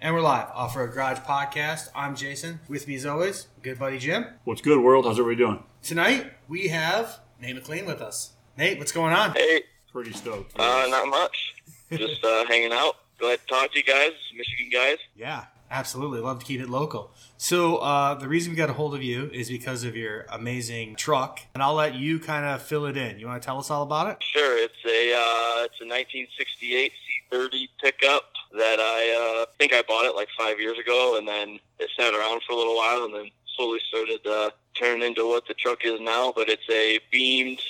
[0.00, 1.88] And we're live off our Garage Podcast.
[1.94, 2.60] I'm Jason.
[2.68, 4.26] With me as always, good buddy Jim.
[4.44, 5.04] What's good, world?
[5.04, 5.62] How's everybody doing?
[5.82, 8.32] Tonight we have Nate McLean with us.
[8.56, 9.32] Nate, what's going on?
[9.32, 10.58] Hey, Pretty stoked.
[10.58, 11.54] uh, not much.
[11.92, 12.96] Just uh, hanging out.
[13.18, 14.96] Glad to talk to you guys, Michigan guys.
[15.14, 16.20] Yeah, absolutely.
[16.20, 17.12] Love to keep it local.
[17.36, 20.96] So uh, the reason we got a hold of you is because of your amazing
[20.96, 23.18] truck, and I'll let you kind of fill it in.
[23.18, 24.22] You want to tell us all about it?
[24.22, 26.92] Sure, it's a uh, it's a 1968
[27.32, 31.58] C30 pickup that I uh, think I bought it like five years ago, and then
[31.78, 35.46] it sat around for a little while, and then slowly started uh, turning into what
[35.46, 36.32] the truck is now.
[36.34, 37.60] But it's a beamed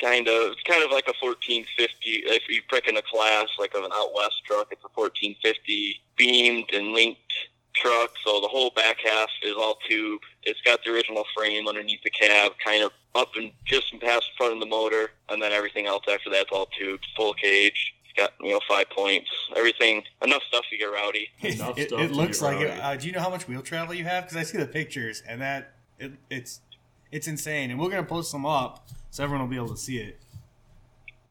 [0.00, 1.88] kind of it's kind of like a 1450
[2.26, 6.00] if you pick in a class like of an out west truck it's a 1450
[6.16, 7.32] beamed and linked
[7.74, 12.02] truck so the whole back half is all tube it's got the original frame underneath
[12.02, 15.52] the cab kind of up and just past the front of the motor and then
[15.52, 20.42] everything else after that's all tube full cage got you know five points everything enough
[20.48, 22.70] stuff to get rowdy Enough it, stuff it looks get like it.
[22.80, 24.24] Uh, do you know how much wheel travel you have?
[24.24, 26.60] Because I see the pictures, and that it, it's
[27.12, 27.70] it's insane.
[27.70, 30.18] And we're gonna post them up so everyone will be able to see it.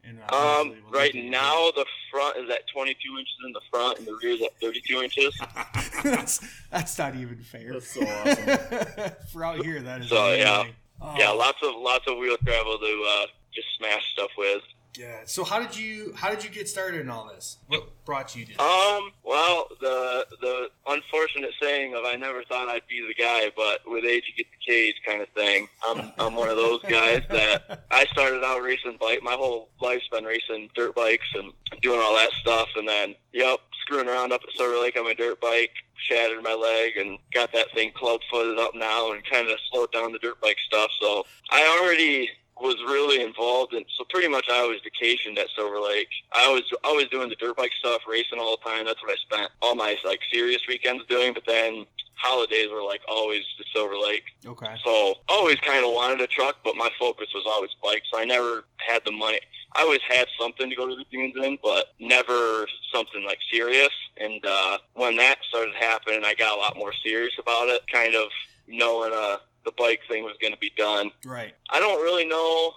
[0.04, 3.98] And, uh, um we'll right now the front is at 22 inches in the front
[3.98, 5.36] and the rear is at 32 inches
[6.04, 7.72] that's that's not even fair.
[7.72, 9.10] That's so awesome.
[9.32, 10.08] For out here, that is.
[10.08, 10.64] So, yeah.
[11.00, 14.62] Oh, yeah lots of lots of wheel travel to uh, just smash stuff with
[14.98, 15.20] yeah.
[15.24, 17.58] So how did you how did you get started in all this?
[17.66, 18.60] What brought you to this?
[18.60, 23.80] Um, well, the the unfortunate saying of "I never thought I'd be the guy," but
[23.86, 25.68] with age you get the cage kind of thing.
[25.86, 29.22] I'm I'm one of those guys that I started out racing bike.
[29.22, 31.52] My whole life's been racing dirt bikes and
[31.82, 35.14] doing all that stuff, and then yep, screwing around up at Silver Lake on my
[35.14, 35.72] dirt bike,
[36.08, 39.92] shattered my leg, and got that thing club footed up now, and kind of slowed
[39.92, 40.90] down the dirt bike stuff.
[41.00, 45.80] So I already was really involved and so pretty much I always vacationed at Silver
[45.80, 46.08] Lake.
[46.32, 48.86] I was always doing the dirt bike stuff, racing all the time.
[48.86, 51.34] That's what I spent all my like serious weekends doing.
[51.34, 54.24] But then holidays were like always the Silver Lake.
[54.46, 54.74] okay.
[54.84, 58.08] So always kind of wanted a truck, but my focus was always bikes.
[58.12, 59.40] So I never had the money.
[59.74, 63.90] I always had something to go to the dunes in, but never something like serious.
[64.16, 67.82] And uh, when that started happening, I got a lot more serious about it.
[67.92, 68.28] Kind of
[68.66, 71.10] knowing uh, the bike thing was going to be done.
[71.26, 71.52] Right.
[71.68, 72.72] I don't really know.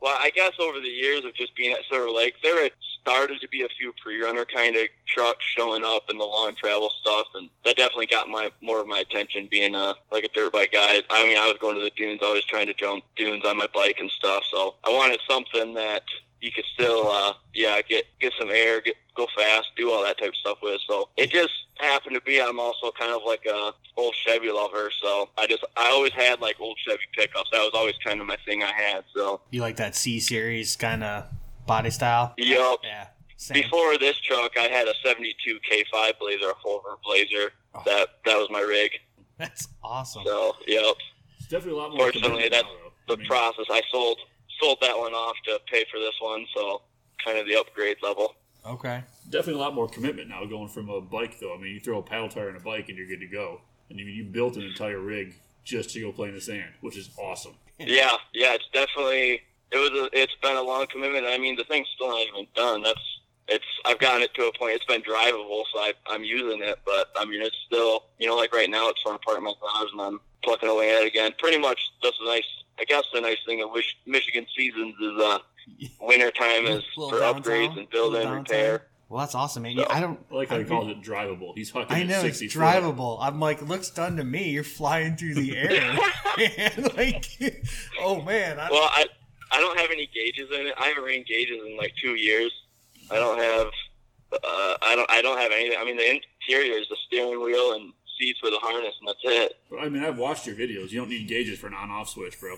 [0.00, 3.40] Well, I guess over the years of just being at Silver Lake, there had started
[3.40, 7.26] to be a few pre-runner kind of trucks showing up and the long travel stuff,
[7.34, 9.46] and that definitely got my more of my attention.
[9.50, 12.20] Being a like a dirt bike guy, I mean, I was going to the dunes,
[12.22, 14.44] I was trying to jump dunes on my bike and stuff.
[14.50, 16.02] So I wanted something that
[16.40, 20.18] you could still, uh, yeah, get get some air, get go fast, do all that
[20.18, 20.80] type of stuff with.
[20.88, 24.90] So it just happened to be I'm also kind of like a old Chevy lover,
[25.02, 27.50] so I just I always had like old Chevy pickups.
[27.52, 29.04] That was always kind of my thing I had.
[29.14, 31.24] So You like that C series kind of
[31.66, 32.34] body style?
[32.38, 32.78] yep.
[32.82, 33.06] Yeah.
[33.36, 33.62] Same.
[33.62, 37.52] Before this truck, I had a '72 K5 Blazer, a Fulver Blazer.
[37.74, 37.82] Oh.
[37.86, 38.90] That that was my rig.
[39.38, 40.22] That's awesome.
[40.26, 40.96] So yep.
[41.38, 42.00] It's definitely a lot more.
[42.00, 43.64] Fortunately, commitment that's now, the I mean, process.
[43.70, 44.18] I sold
[44.60, 46.82] sold that one off to pay for this one, so
[47.24, 48.34] kind of the upgrade level.
[48.66, 49.02] Okay.
[49.28, 51.54] Definitely a lot more commitment now going from a bike, though.
[51.54, 53.60] I mean, you throw a paddle tire in a bike and you're good to go.
[53.88, 55.34] And you, you built an entire rig
[55.64, 57.54] just to go play in the sand, which is awesome.
[57.82, 61.24] Yeah, yeah, it's definitely it was a, it's been a long commitment.
[61.26, 62.82] I mean, the thing's still not even done.
[62.82, 63.00] That's
[63.48, 64.74] it's I've gotten it to a point.
[64.74, 66.78] It's been drivable, so I, I'm using it.
[66.84, 69.54] But I mean, it's still you know like right now it's torn apart in my
[69.60, 71.32] garage, and I'm plucking away at it again.
[71.38, 72.44] Pretty much that's a nice.
[72.78, 75.38] I guess the nice thing of Mich- Michigan seasons is uh
[76.00, 78.86] winter time is for downtime, upgrades and build and repair.
[79.08, 79.76] Well, that's awesome, man.
[79.76, 80.20] So- I don't.
[80.30, 81.52] I like how I he calls it drivable.
[81.56, 82.60] He's hucking I know 60 it's foot.
[82.62, 83.18] drivable.
[83.20, 84.50] I'm like, looks done to me.
[84.50, 85.98] You're flying through the air,
[86.58, 87.26] and like,
[88.00, 89.06] oh man, I, Well, I
[89.52, 90.74] I don't have any gauges in it.
[90.78, 92.52] I haven't ran gauges in like two years.
[93.10, 93.66] I don't have
[94.32, 95.76] uh, I don't I don't have anything.
[95.80, 96.08] I mean, the
[96.48, 99.52] interior is the steering wheel and seats with a harness, and that's it.
[99.80, 100.90] I mean, I've watched your videos.
[100.92, 102.56] You don't need gauges for an on-off switch, bro.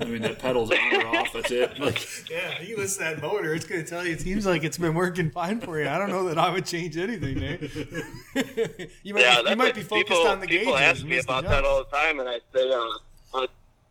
[0.00, 1.32] I mean, that pedal's on or off.
[1.34, 1.72] That's it.
[1.78, 3.52] Like, yeah, you listen to that motor.
[3.54, 4.12] It's gonna tell you.
[4.14, 5.88] It seems like it's been working fine for you.
[5.88, 7.60] I don't know that I would change anything, Nate.
[9.02, 10.98] you might, yeah, you that's might what be focused people, on the People gauges.
[11.00, 13.46] ask me about that all the time, and I say, uh, I,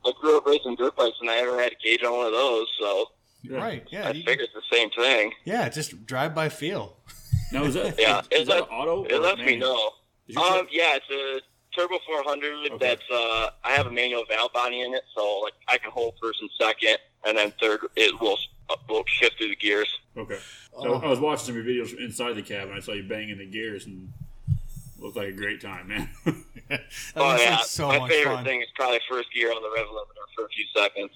[0.06, 2.32] I grew up racing dirt bikes, and I never had a gauge on one of
[2.34, 3.06] those, so
[3.50, 3.86] Right?
[3.92, 5.32] Yeah, I you, figured it's the same thing.
[5.46, 5.68] yeah.
[5.70, 6.98] Just drive by feel.
[7.52, 9.04] now is that Yeah, is, it that let- an auto?
[9.06, 9.92] It lets me know.
[10.38, 11.42] Um, yeah, it's a
[11.76, 12.72] turbo 400.
[12.72, 12.78] Okay.
[12.80, 16.16] That's uh, I have a manual valve body in it, so like I can hold
[16.22, 18.38] first and second, and then third it will
[18.70, 19.90] uh, will shift through the gears.
[20.18, 20.40] Okay.
[20.76, 20.84] Oh.
[20.84, 22.94] So I was watching some of your videos from inside the cab, and I saw
[22.94, 24.12] you banging the gears, and
[24.50, 26.10] it looked like a great time, man.
[27.16, 28.46] oh yeah, so my much favorite fun.
[28.46, 31.12] thing is probably first gear on the rev limiter for a few seconds.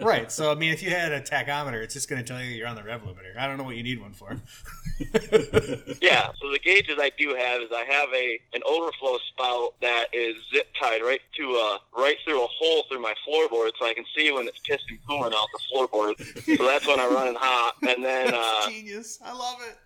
[0.00, 0.30] Right.
[0.30, 2.66] So I mean, if you had a tachometer, it's just going to tell you you're
[2.66, 3.36] on the rev limiter.
[3.38, 4.36] I don't know what you need one for.
[6.00, 10.06] Yeah, so the gauges I do have is I have a an overflow spout that
[10.12, 13.94] is zip tied right to a right through a hole through my floorboard, so I
[13.94, 16.56] can see when it's pissing cooling out the floorboard.
[16.56, 19.18] So that's when I'm running hot, and then uh, Genius.
[19.24, 19.76] I love it.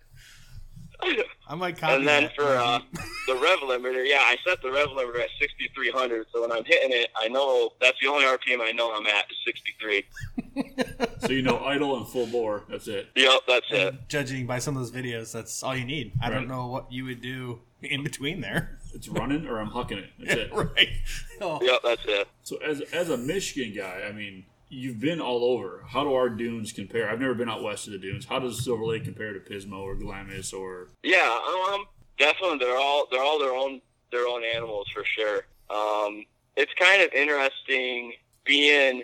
[1.47, 2.35] I might copy and then that.
[2.35, 2.79] for uh,
[3.27, 6.27] the rev limiter, yeah, I set the rev limiter at 6,300.
[6.33, 9.25] So when I'm hitting it, I know that's the only RPM I know I'm at
[9.29, 10.05] is 63.
[11.19, 12.63] So you know idle and full bore.
[12.69, 13.09] That's it.
[13.15, 13.95] Yep, that's it.
[14.07, 16.13] Judging by some of those videos, that's all you need.
[16.21, 18.79] I don't know what you would do in between there.
[18.93, 20.09] It's running or I'm hucking it.
[20.19, 20.53] That's it.
[20.53, 20.89] right.
[21.41, 21.59] Oh.
[21.61, 22.27] Yep, that's it.
[22.43, 25.83] So as as a Michigan guy, I mean, you've been all over.
[25.87, 27.09] How do our dunes compare?
[27.09, 28.25] I've never been out west of the dunes.
[28.25, 31.85] How does Silver Lake compare to Pismo or Glamis or Yeah, um,
[32.17, 32.57] definitely.
[32.59, 33.81] They're all they're all their own
[34.11, 35.43] their own animals for sure.
[35.69, 36.25] Um,
[36.55, 38.13] it's kind of interesting
[38.45, 39.03] being.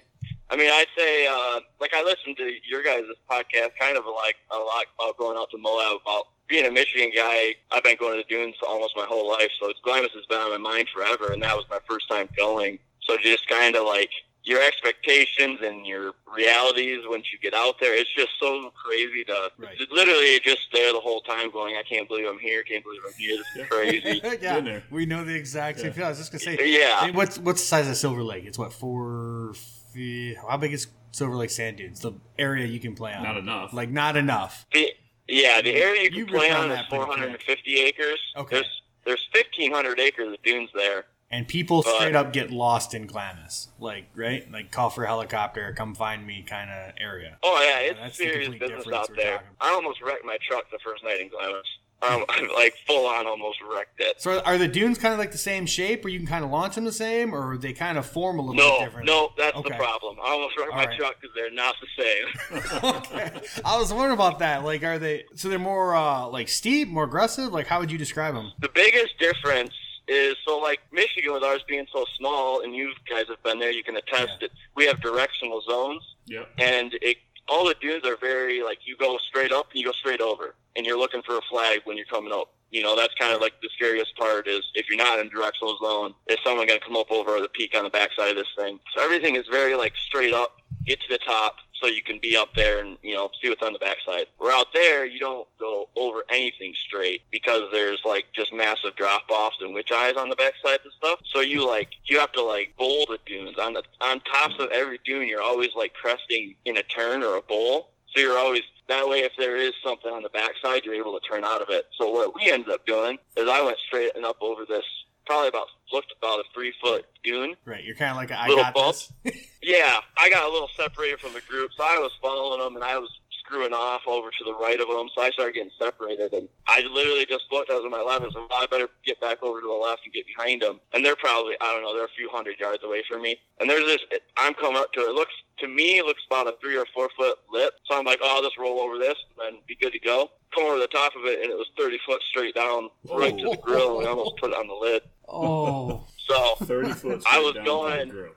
[0.52, 4.38] I mean, I'd say uh, like I listened to your guys' podcast, kind of like
[4.52, 6.02] a lot about going out to Moab.
[6.02, 9.52] About being a Michigan guy, I've been going to the dunes almost my whole life,
[9.60, 12.80] so Glamis has been on my mind forever, and that was my first time going.
[13.02, 14.10] So just kind of like
[14.44, 19.52] your expectations and your realities once you get out there, it's just so crazy to
[19.58, 19.78] Right.
[19.92, 23.14] literally just there the whole time going, I can't believe I'm here, can't believe I'm
[23.18, 23.62] here, this Yeah.
[23.64, 24.22] is crazy.
[24.42, 25.94] Yeah, we know the exact same Yeah.
[25.94, 26.06] feel.
[26.06, 27.06] I was just gonna say, Yeah.
[27.06, 28.46] Hey, what's what's the size of Silver Lake?
[28.46, 29.54] It's what four?
[29.94, 30.38] feet?
[30.48, 32.00] How big is Silver Lake Sand Dunes?
[32.02, 33.24] The area you can play on?
[33.24, 33.74] not enough?
[33.74, 34.68] Like not enough.
[34.72, 34.94] The,
[35.28, 37.18] yeah, the area you You can play on on is that pretty quick.
[37.18, 38.20] 450 acres.
[38.38, 38.56] Okay.
[38.58, 41.06] There's there's 1,500 acres of dunes there.
[41.32, 45.08] And people But- straight up get lost in Glamis, like right, like call for a
[45.08, 47.38] helicopter, come find me kind of area.
[47.44, 49.42] Oh yeah, it's that's serious business out there.
[49.62, 51.66] I almost wrecked my truck the first night in Glamis.
[52.02, 52.24] Um,
[52.56, 54.20] like full on, almost wrecked it.
[54.22, 56.50] So are the dunes kind of like the same shape, or you can kind of
[56.50, 59.06] launch them the same, or they kind of form a little No, bit different?
[59.08, 59.70] no, that's Okay.
[59.70, 60.18] the problem.
[60.24, 60.98] I almost wrecked All my right.
[60.98, 62.64] truck because they're not the same.
[62.96, 63.42] okay.
[63.66, 64.64] I was wondering about that.
[64.64, 67.52] Like, are they so they're more uh, like steep, more aggressive?
[67.54, 68.52] Like, how would you describe them?
[68.60, 69.74] the biggest difference
[70.10, 73.72] is so like Michigan with ours being so small, and you guys have been there,
[73.72, 74.46] you can attest Yeah.
[74.48, 74.52] it.
[74.76, 76.50] We have directional zones, Yep.
[76.58, 77.18] and it
[77.48, 80.56] all the dunes are very like you go straight up and you go straight over,
[80.76, 82.54] and you're looking for a flag when you're coming up.
[82.72, 85.30] You know that's kind of like the scariest part is if you're not in a
[85.30, 88.36] directional zone, is someone going to come up over the peak on the backside of
[88.36, 88.80] this thing?
[88.96, 92.36] So everything is very like straight up, get to the top, so you can be
[92.36, 94.26] up there and you know see what's on the backside.
[94.40, 99.24] We're out there, you don't go over anything straight because there's like just massive drop
[99.30, 101.20] offs and witch eyes on the backside and stuff.
[101.32, 104.70] So you like you have to like bowl the dunes on the on tops of
[104.72, 105.28] every dune.
[105.28, 107.92] You're always like cresting in a turn or a bowl.
[108.14, 109.20] So you're always that way.
[109.20, 111.86] If there is something on the backside, you're able to turn out of it.
[111.98, 114.84] So what we ended up doing is I went straight and up over this
[115.30, 117.56] probably about looked about a three foot dune.
[117.66, 118.96] Right, you're kind of like a, I Little got bump.
[119.24, 119.46] this.
[119.62, 122.84] Yeah, I got a little separated from the group, so I was following them and
[122.84, 123.10] I was
[123.44, 125.10] screwing off over to the right of them.
[125.14, 127.70] So I started getting separated, and I literally just looked.
[127.70, 130.02] I was my left, and said, well, I better get back over to the left
[130.06, 130.80] and get behind them.
[130.94, 133.38] And they're probably, I don't know, they're a few hundred yards away from me.
[133.60, 134.00] And there's this.
[134.38, 135.10] I'm coming up to it.
[135.10, 137.74] It looks to me, it looks about a three or four foot lip.
[137.86, 140.30] So I'm like, oh, I'll just roll over this and be good to go.
[140.56, 143.44] Come over the top of it, and it was 30 foot straight down, right to
[143.50, 145.02] the grill, and I almost put it on the lid.
[145.32, 147.24] Oh, So Thirty foot.
[147.30, 148.32] I was going- to the grill.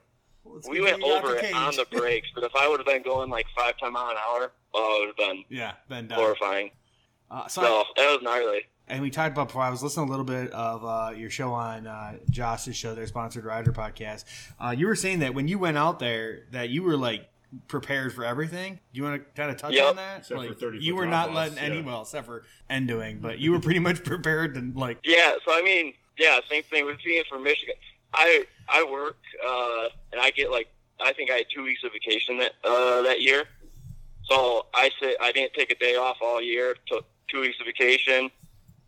[0.45, 3.29] Let's we went over it on the brakes, but if I would have been going
[3.29, 6.19] like five time mile an hour, oh, it would have been yeah, been done.
[6.19, 6.69] horrifying.
[7.31, 8.61] Uh, so, So I- that was gnarly.
[8.87, 9.63] and we talked about before.
[9.63, 13.07] I was listening a little bit of uh, your show on uh, Josh's show, their
[13.07, 14.25] sponsored rider podcast.
[14.59, 17.27] Uh, you were saying that when you went out there, that you were like
[17.67, 18.73] prepared for everything.
[18.93, 19.89] Do you want to kind of touch Yep.
[19.91, 20.17] on that?
[20.19, 21.85] Except for like, 30 you were not drop-offs, letting any yeah.
[21.85, 24.99] well, except for endoing, but you were pretty much prepared to like.
[25.03, 27.75] Yeah, so I mean, yeah, same thing with being from Michigan.
[28.13, 30.67] I I work uh, and I get like
[31.01, 33.45] I think I had two weeks of vacation that uh, that year.
[34.23, 36.75] So I said I didn't take a day off all year.
[36.87, 38.29] Took two weeks of vacation.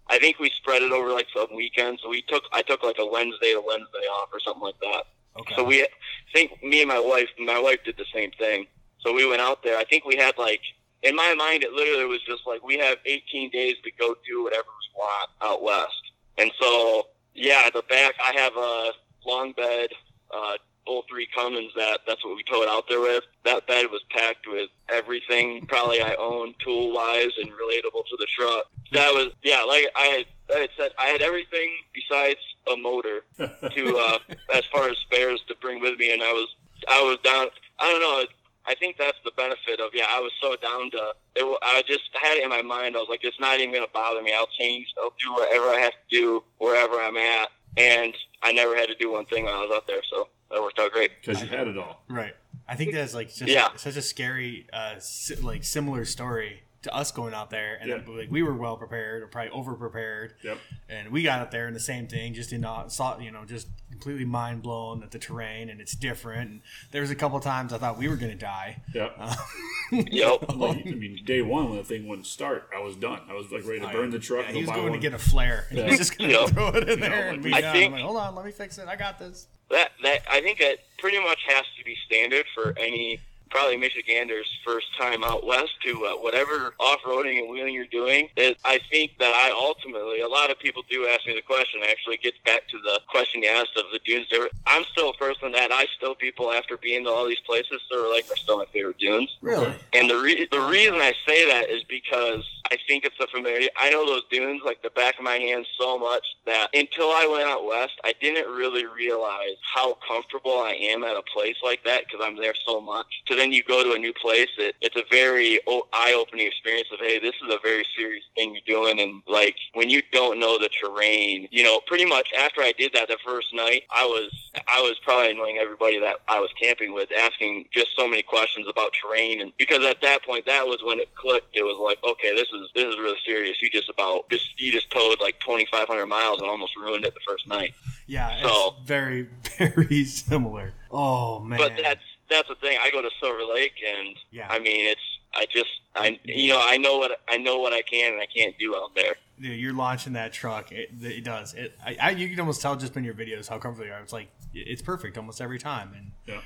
[0.08, 2.02] I think we spread it over like some weekends.
[2.04, 5.04] So we took I took like a Wednesday to Wednesday off or something like that.
[5.40, 5.56] Okay.
[5.56, 5.88] So we I
[6.34, 8.68] think me and my wife, my wife did the same thing.
[9.00, 9.78] So we went out there.
[9.78, 10.62] I think we had like
[11.04, 14.44] in my mind, it literally was just like we have 18 days to go do
[14.44, 16.12] whatever we want out west.
[16.38, 18.92] And so yeah, the back I have a
[19.26, 19.90] long bed,
[20.34, 20.54] uh,
[20.86, 21.72] full three Cummins.
[21.76, 23.24] That that's what we towed out there with.
[23.44, 28.28] That bed was packed with everything probably I own tool wise and relatable to the
[28.28, 28.66] truck.
[28.94, 30.26] That was yeah, like I had.
[30.56, 32.40] I had said I had everything besides
[32.72, 34.20] a motor to uh,
[34.54, 36.56] as far as spares to bring with me, and I was
[36.88, 37.48] I was down.
[37.80, 38.24] I don't know.
[38.68, 40.06] I think that's the benefit of yeah.
[40.10, 41.44] I was so down to it.
[41.46, 42.96] wa- I just had it in my mind.
[42.96, 44.34] I was like, it's not even gonna bother me.
[44.36, 44.88] I'll change.
[45.02, 48.96] I'll do whatever I have to do wherever I'm at, and I never had to
[48.96, 51.12] do one thing when I was out there, so that worked out great.
[51.22, 52.02] because you had it all.
[52.10, 52.36] Right.
[52.68, 53.70] I think that's like just Yeah.
[53.76, 58.00] such a scary, uh, si- like similar story to us going out there, and Yeah.
[58.08, 60.34] like we were well prepared or probably over prepared.
[60.44, 60.58] Yep.
[60.90, 63.44] And we got up there and the same thing, just in uh, saw you know
[63.46, 66.50] just completely mind blown at the terrain and it's different.
[66.50, 66.62] And
[66.92, 68.82] there was a couple times I thought we were gonna die.
[68.94, 69.16] Yep.
[69.20, 69.36] Uh,
[69.92, 70.46] Yep.
[70.56, 73.20] Like, I mean, day one when the thing wouldn't start, I was done.
[73.30, 74.46] I was like ready to burn the truck.
[74.48, 74.94] Yeah, he was going one.
[74.94, 75.66] to get a flare.
[75.70, 76.50] And he was just gonna Yep.
[76.50, 77.74] throw it in You know, there like and be I done.
[77.74, 78.88] think- I'm like, hold on, let me fix it.
[78.88, 79.48] I got this.
[79.70, 83.20] that that I think that pretty much has to be standard for any
[83.56, 88.28] probably Michigander's first time out west to uh, whatever off-roading and wheeling you're doing.
[88.36, 91.80] Is I think that I ultimately a lot of people do ask me the question.
[91.90, 94.28] Actually, gets back to the question you asked of the dunes.
[94.30, 97.82] There, I'm still a person that I still people after being to all these places
[97.90, 99.38] Silver Lake are still my favorite dunes.
[99.42, 99.74] Really?
[99.94, 103.70] And the re- the reason I say that is because I think it's a familiar.
[103.78, 107.28] I know those dunes like the back of my hand so much that until I
[107.32, 111.84] went out west, I didn't really realize how comfortable I am at a place like
[111.86, 113.06] that because I'm there so much.
[113.28, 115.60] So then you go to a new place, it, it's a very
[115.94, 119.90] eye-opening experience of hey, this is a very serious thing you're doing, and like when
[119.90, 123.54] you don't know the terrain, you know, pretty much after I did that the first
[123.54, 124.32] night, I was
[124.68, 128.68] I was probably annoying everybody that I was camping with, asking just so many questions
[128.68, 131.56] about terrain, and because at that point, that was when it clicked.
[131.56, 133.62] It was like, okay, this is this is really serious.
[133.62, 137.20] You just about just you just towed like 2,500 miles and almost ruined it the
[137.28, 137.74] first night.
[138.08, 140.74] Yeah, So- it's very, very similar.
[140.92, 141.58] Oh man.
[141.60, 142.78] But that's that's the thing.
[142.82, 144.48] I go to Silver Lake, and Yeah.
[144.50, 145.02] I mean, it's
[145.34, 148.26] I just I you know I know what I know what I can and I
[148.26, 149.16] can't do out there.
[149.42, 150.72] Dude, you're launching that truck.
[150.72, 151.54] It, it does.
[151.56, 151.78] It.
[151.86, 152.10] I, I.
[152.12, 154.00] You can almost tell just in your videos how comfortable you are.
[154.00, 155.92] It's like it's perfect almost every time.
[155.94, 156.42] And Yeah.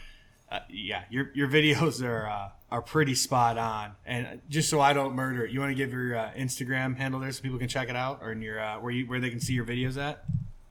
[0.51, 3.91] Uh, yeah, your your videos are uh, are pretty spot on.
[4.05, 7.19] And just so I don't murder it, you want to give your uh, Instagram handle
[7.19, 9.29] there so people can check it out, or in your uh, where you where they
[9.29, 10.23] can see your videos at.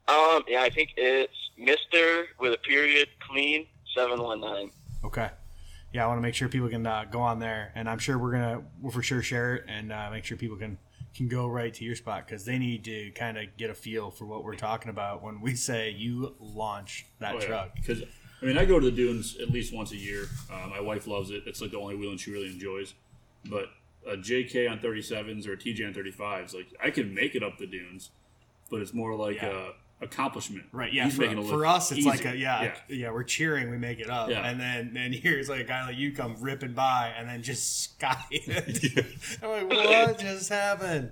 [0.08, 4.70] Um, yeah, I think it's Mister with a period clean seven one nine.
[5.04, 5.30] Okay.
[5.92, 8.18] Yeah, I want to make sure people can uh, go on there, and I'm sure
[8.18, 10.78] we're gonna we'll for sure share it and uh, make sure people can
[11.14, 14.10] can go right to your spot because they need to kind of get a feel
[14.10, 17.74] for what we're talking about when we say you launch that Oh, truck.
[17.74, 18.02] Because
[18.40, 20.26] I mean, I go to the dunes at least once a year.
[20.52, 21.42] Uh, my wife loves it.
[21.46, 22.94] It's like the only wheeling she really enjoys.
[23.50, 23.66] But
[24.06, 27.58] a JK on 37s or a TJ on 35s, like I can make it up
[27.58, 28.10] the dunes,
[28.70, 29.70] but it's more like Yeah.
[30.00, 30.64] a accomplishment.
[30.70, 31.08] Right, yeah.
[31.08, 32.28] For, for us, it's like easy.
[32.28, 34.46] a yeah, yeah, We're cheering, we make it up, Yeah.
[34.48, 37.82] and then then here's like a guy like you come ripping by, and then just
[37.94, 39.04] sky it.
[39.42, 41.10] I'm like, what just happened?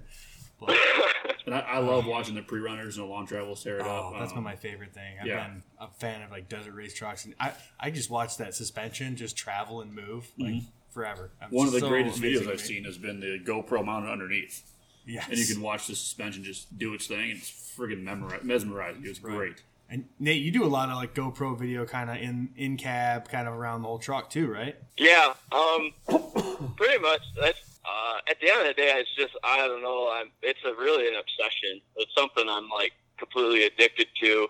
[0.60, 0.76] But,
[1.46, 4.18] And I, I love watching the pre-runners and the long travels tear it oh, up.
[4.18, 5.16] that's Um, been my favorite thing.
[5.20, 5.46] I've yeah.
[5.46, 9.14] been a fan of like desert race trucks, and I I just watch that suspension
[9.16, 11.30] just travel and move like forever.
[11.40, 11.56] I'm Mm-hmm.
[11.56, 12.56] One of the so greatest videos I've me.
[12.58, 14.62] seen has been the GoPro mounted underneath,
[15.06, 15.28] Yes.
[15.28, 17.30] and you can watch the suspension just do its thing.
[17.30, 19.04] And it's friggin' memori- mesmerizing.
[19.04, 19.62] It was great.
[19.88, 23.28] And Nate, you do a lot of like GoPro video, kind of in in cab,
[23.28, 24.74] kind of around the whole truck too, right?
[24.96, 25.92] Yeah, um,
[26.76, 27.20] pretty much.
[27.40, 30.10] That's uh, at the end of the day, it's just I don't know.
[30.12, 30.30] I'm.
[30.42, 31.80] It's a really an obsession.
[31.96, 34.48] It's something I'm like completely addicted to.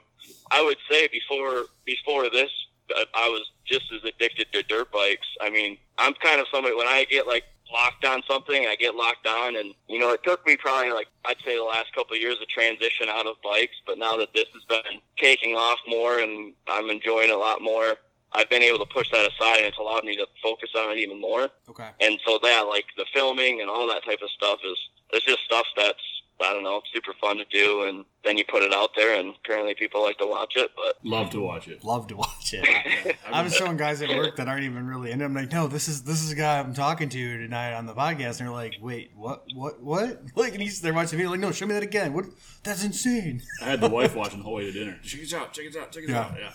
[0.50, 2.50] I would say before before this,
[2.96, 5.26] uh, I was just as addicted to dirt bikes.
[5.40, 8.94] I mean, I'm kind of somebody when I get like locked on something, I get
[8.94, 12.14] locked on, and you know, it took me probably like I'd say the last couple
[12.14, 13.76] of years to transition out of bikes.
[13.86, 17.60] But now that this has been taking off more, and I'm enjoying it a lot
[17.60, 17.96] more.
[18.36, 20.98] I've been able to push that aside, and it's allowed me to focus on it
[20.98, 21.48] even more.
[21.70, 21.88] Okay.
[22.00, 24.78] And so that, like the filming and all that type of stuff, is
[25.12, 25.98] it's just stuff that's
[26.38, 27.84] I don't know, super fun to do.
[27.84, 30.70] And then you put it out there, and apparently people like to watch it.
[30.76, 31.82] But Love to watch it.
[31.82, 32.62] Love to watch it.
[33.06, 35.24] Yeah, I was showing guys at work that aren't even really, into.
[35.24, 37.86] and I'm like, no, this is this is a guy I'm talking to tonight on
[37.86, 40.20] the podcast, and they're like, wait, what, what, what?
[40.36, 42.12] Like, and he's they're watching me like, no, show me that again.
[42.12, 42.26] What?
[42.64, 43.40] That's insane.
[43.62, 44.98] I had the wife watching the whole way to dinner.
[45.02, 46.20] Check it out, check it out, check it Yeah.
[46.20, 46.34] out.
[46.38, 46.52] Yeah.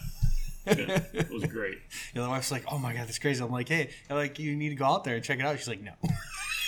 [0.65, 1.79] Yeah, it was great.
[2.13, 3.43] You know, the wife's like, oh my god, that's crazy.
[3.43, 5.57] I'm like, hey, I'm like, you need to go out there and check it out.
[5.57, 5.93] She's like, no.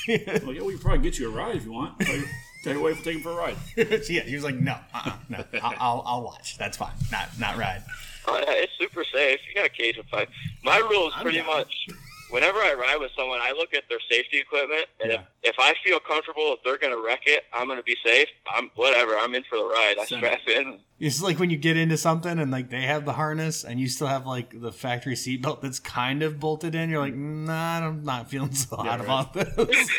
[0.05, 1.97] Well, yeah, we can probably get you a ride if you want.
[1.99, 2.25] Tell your,
[2.63, 3.55] tell your wife to take him for a ride.
[4.03, 6.57] she, yeah, she was like, no, uh-uh, no, I'll, I'll, I'll watch.
[6.57, 6.91] That's fine.
[7.11, 7.83] Not, not ride.
[8.27, 9.39] oh, yeah, it's super safe.
[9.47, 10.27] You got a cage of five.
[10.63, 11.47] My rule is pretty down.
[11.47, 11.87] much.
[12.33, 15.19] Whenever I ride with someone, I look at their safety equipment, and Yeah.
[15.43, 18.27] if, if I feel comfortable, if they're gonna wreck it, I'm gonna be safe.
[18.51, 19.15] I'm whatever.
[19.15, 19.97] I'm in for the ride.
[19.99, 20.17] I Same.
[20.17, 20.79] strap in.
[20.99, 23.87] It's like when you get into something and like they have the harness and you
[23.87, 26.89] still have like the factory seatbelt that's kind of bolted in.
[26.89, 29.01] You're like, nah, I'm not feeling so hot right.
[29.01, 29.89] about this.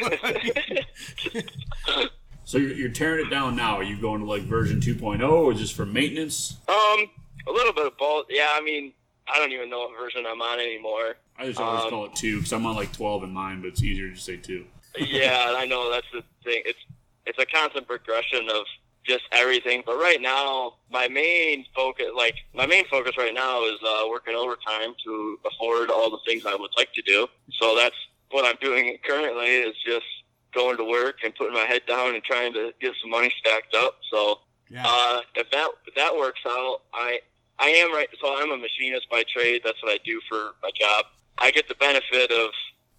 [2.47, 3.77] So you're, you're tearing it down now.
[3.77, 6.59] Are you going to like version 2.0 or just for maintenance?
[6.69, 7.07] Um,
[7.49, 8.27] a little bit of both.
[8.29, 8.93] Yeah, I mean,
[9.27, 11.15] I don't even know what version I'm on anymore.
[11.39, 13.69] I just always Um, call it 2 because I'm on like 12 in mine, but
[13.69, 14.65] it's easier to say 2.
[14.99, 16.63] yeah, I know that's the thing.
[16.67, 16.79] It's
[17.27, 18.65] it's a constant progression of
[19.05, 19.83] just everything.
[19.85, 24.35] But right now, my main focus, like my main focus right now, is uh, working
[24.35, 27.27] overtime to afford all the things I would like to do.
[27.59, 27.97] So that's
[28.31, 29.47] what I'm doing currently.
[29.47, 30.05] Is just
[30.55, 33.75] going to work and putting my head down and trying to get some money stacked
[33.75, 33.99] up.
[34.13, 34.85] So Yeah.
[34.87, 37.21] uh, if that if that works out, I
[37.59, 38.09] I am right.
[38.21, 39.63] So I'm a machinist by trade.
[39.65, 41.07] That's what I do for my job.
[41.39, 42.51] I get the benefit of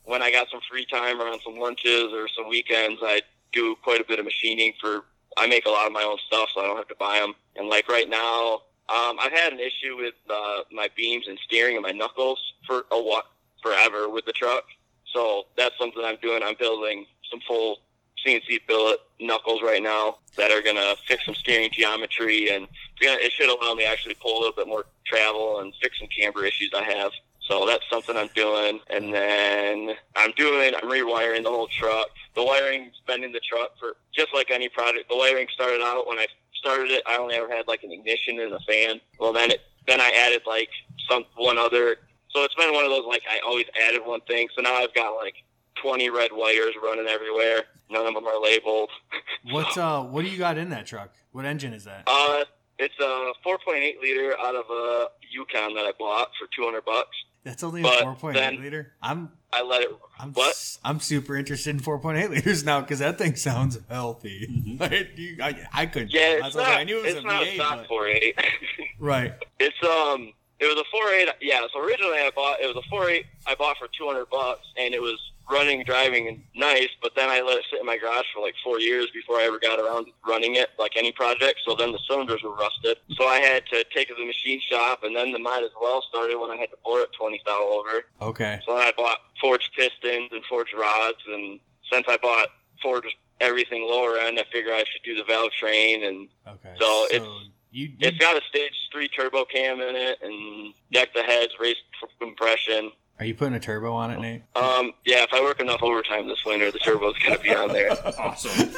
[0.04, 3.02] when I got some free time or on some lunches or some weekends.
[3.04, 3.22] I
[3.54, 5.06] do quite a bit of machining for.
[5.38, 7.34] I make a lot of my own stuff, so I don't have to buy them.
[7.58, 11.76] And like right now, um, I've had an issue with uh, my beams and steering
[11.76, 13.24] and my knuckles for a while,
[13.62, 14.64] forever with the truck.
[15.12, 16.42] So that's something I'm doing.
[16.44, 17.80] I'm building some full
[18.26, 22.68] CNC billet knuckles right now that are going to fix some steering geometry and
[23.02, 26.08] it should allow me to actually pull a little bit more travel and fix some
[26.08, 27.12] camber issues I have.
[27.48, 28.80] So that's something I'm doing.
[28.90, 32.10] And then I'm doing, I'm rewiring the whole truck.
[32.36, 35.10] The wiring's been in the truck for just like any product.
[35.10, 38.40] The wiring started out when I started it, I only ever had like an ignition
[38.40, 39.00] and a fan.
[39.20, 40.70] Well, then it, then I added like
[41.10, 41.98] some, one other.
[42.30, 44.48] So it's been one of those like I always added one thing.
[44.56, 45.36] So now I've got like
[45.82, 47.64] 20 red wires running everywhere.
[47.90, 48.90] None of them are labeled.
[49.52, 51.14] What uh what do you got in that truck?
[51.32, 52.06] What engine is that?
[52.08, 52.46] Uh,
[52.80, 57.16] it's a 4.8 liter out of a Yukon that I bought for 200 bucks.
[57.44, 58.94] That's only a but four point liter.
[59.04, 59.90] I'm I let it.
[60.20, 60.78] I'm What?
[60.84, 64.48] I'm super interested in four point eight liters now because that thing sounds healthy.
[64.50, 64.80] Mhm.
[65.40, 66.12] Like, I, I couldn't.
[66.12, 66.78] Yeah, I, it's like, not.
[66.80, 68.34] I knew it was it's a not V8, a stock but- 4.8.
[69.00, 69.34] right.
[69.60, 70.96] it's um, it was a
[71.28, 71.34] 4.8.
[71.40, 74.96] Yeah, so originally I bought it was a 4.8 I bought for 200 bucks, and
[74.96, 76.90] it was running, driving, and nice.
[77.02, 79.44] But then I let it sit in my garage for like four years before I
[79.44, 81.60] ever got around running it, like any project.
[81.66, 82.98] So then the cylinders were rusted.
[83.16, 85.72] So I had to take it to the machine shop, and then the might as
[85.82, 88.06] well started when I had to bore it 20 thou over.
[88.22, 88.60] Okay.
[88.66, 91.60] So I bought forged pistons and forged rods, and
[91.92, 92.50] since I bought
[92.82, 96.74] forged everything lower end, I figure I should do the valve train, and Okay.
[96.80, 97.30] So it's-
[97.72, 101.52] you, you it's got a stage three turbo cam in it, and deck the heads,
[101.60, 101.76] race
[102.22, 102.92] compression.
[103.20, 104.42] Are you putting a turbo on it, Nate?
[104.56, 107.92] Um, yeah, if I work enough overtime this winter, the turbo's gonna be on there.
[108.20, 108.70] Awesome.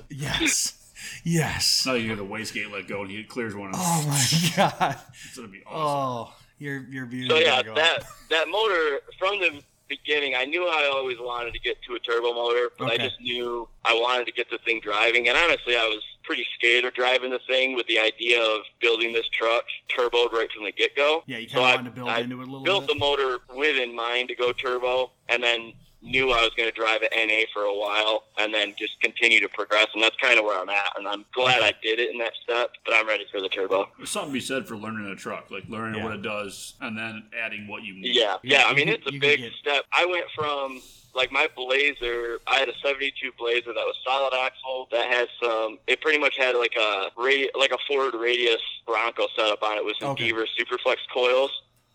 [0.10, 0.78] yes.
[1.24, 1.84] Yes.
[1.86, 3.70] now you get the wastegate let go and he clears one.
[3.74, 4.98] Oh my god.
[5.24, 6.32] It's gonna be awesome.
[6.32, 7.40] Oh, you're you're So beautiful.
[7.42, 11.94] yeah, that that motor from the beginning, I knew I always wanted to get to
[11.94, 12.94] a turbo motor, but Okay.
[12.94, 15.28] I just knew I wanted to get the thing driving.
[15.28, 19.12] And honestly, I was pretty scared of driving the thing with the idea of building
[19.12, 19.64] this truck
[19.96, 21.22] turboed right from the get go.
[21.26, 22.86] Yeah, you So kind of I- wanted to build I into it a little Built
[22.86, 22.94] bit.
[22.94, 25.72] the motor with in mind to go turbo, and then
[26.04, 29.38] knew I was going to drive it NA for a while, and then just continue
[29.40, 29.86] to progress.
[29.94, 30.98] And that's kind of where I'm at.
[30.98, 33.88] And I'm glad I did it in that step, but I'm ready for the turbo.
[33.98, 36.04] There's something to be said for learning a truck, like learning Yeah.
[36.04, 38.16] what it does and then adding what you need.
[38.16, 38.66] Yeah, Yeah, yeah.
[38.66, 39.84] I mean, it's a big get- step.
[39.92, 40.82] I went from
[41.14, 42.38] like my Blazer.
[42.46, 45.78] I had a '72 Blazer that was solid axle that had some.
[45.86, 49.84] It pretty much had like a radi- like a Ford Radius Bronco setup on it
[49.84, 50.24] with some Okay.
[50.24, 51.50] Beaver Superflex coils.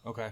[0.06, 0.32] Okay.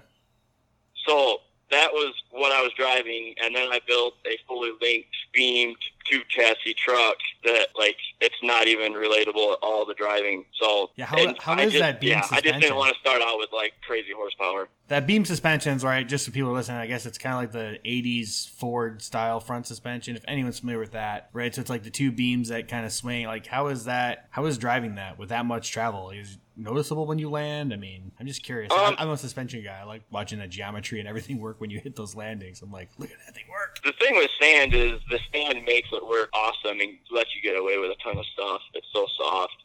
[1.08, 5.78] So that was what I was driving, and then I built a fully linked beamed
[6.10, 10.46] two chassis truck that like it's not even relatable at all the driving.
[10.60, 13.00] So Yeah, how- how I is just- that beam Yeah, I just didn't want to
[13.00, 14.70] start out with like crazy horsepower.
[14.88, 16.08] That beam suspension's right.
[16.08, 19.40] Just so people are listening, I guess it's kind of like the '80s Ford style
[19.40, 20.16] front suspension.
[20.16, 21.54] If anyone's familiar with that, right?
[21.56, 23.26] So it's like the two beams that kind of swing.
[23.26, 24.28] Like, how is that?
[24.30, 26.12] How is driving that with that much travel?
[26.12, 27.74] Is noticeable when you land?
[27.74, 28.72] I mean, I'm just curious.
[28.72, 29.80] Um, I'm, I'm a suspension guy.
[29.82, 32.62] I like watching the geometry and everything work when you hit those landings.
[32.62, 33.80] I'm like, look at that thing work.
[33.84, 37.60] The thing with sand is the sand makes it work awesome and lets you get
[37.60, 38.62] away with a ton of stuff.
[38.74, 39.56] It's so soft.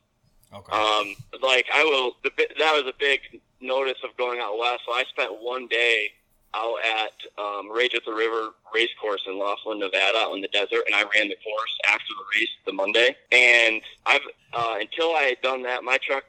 [0.53, 0.77] Okay.
[0.77, 2.17] Um, like I will.
[2.25, 3.21] The, that was a big
[3.61, 4.83] notice of going out west.
[4.87, 6.09] So I spent one day
[6.55, 10.49] out at um, Rage at the River race course in Laughlin, Nevada, out in the
[10.49, 13.17] desert, and I ran the course after the race the Monday.
[13.31, 14.23] And I've
[14.53, 16.25] uh, until I had done that, my truck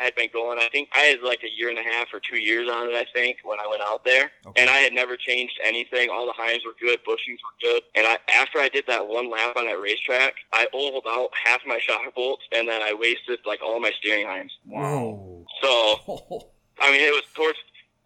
[0.00, 0.58] had been going.
[0.58, 2.94] I think I had like a year and a half or two years on it.
[2.94, 4.60] I think when I went out there, Okay.
[4.62, 6.08] and I had never changed anything.
[6.10, 7.82] All the Heims were good, bushings were good.
[7.94, 11.60] And I, after I did that one lap on that racetrack, I oiled out half
[11.66, 14.50] my shock bolts, and then I wasted like all my steering Heims.
[14.66, 15.44] Whoa.
[15.62, 16.46] So
[16.80, 17.58] I mean, it was towards.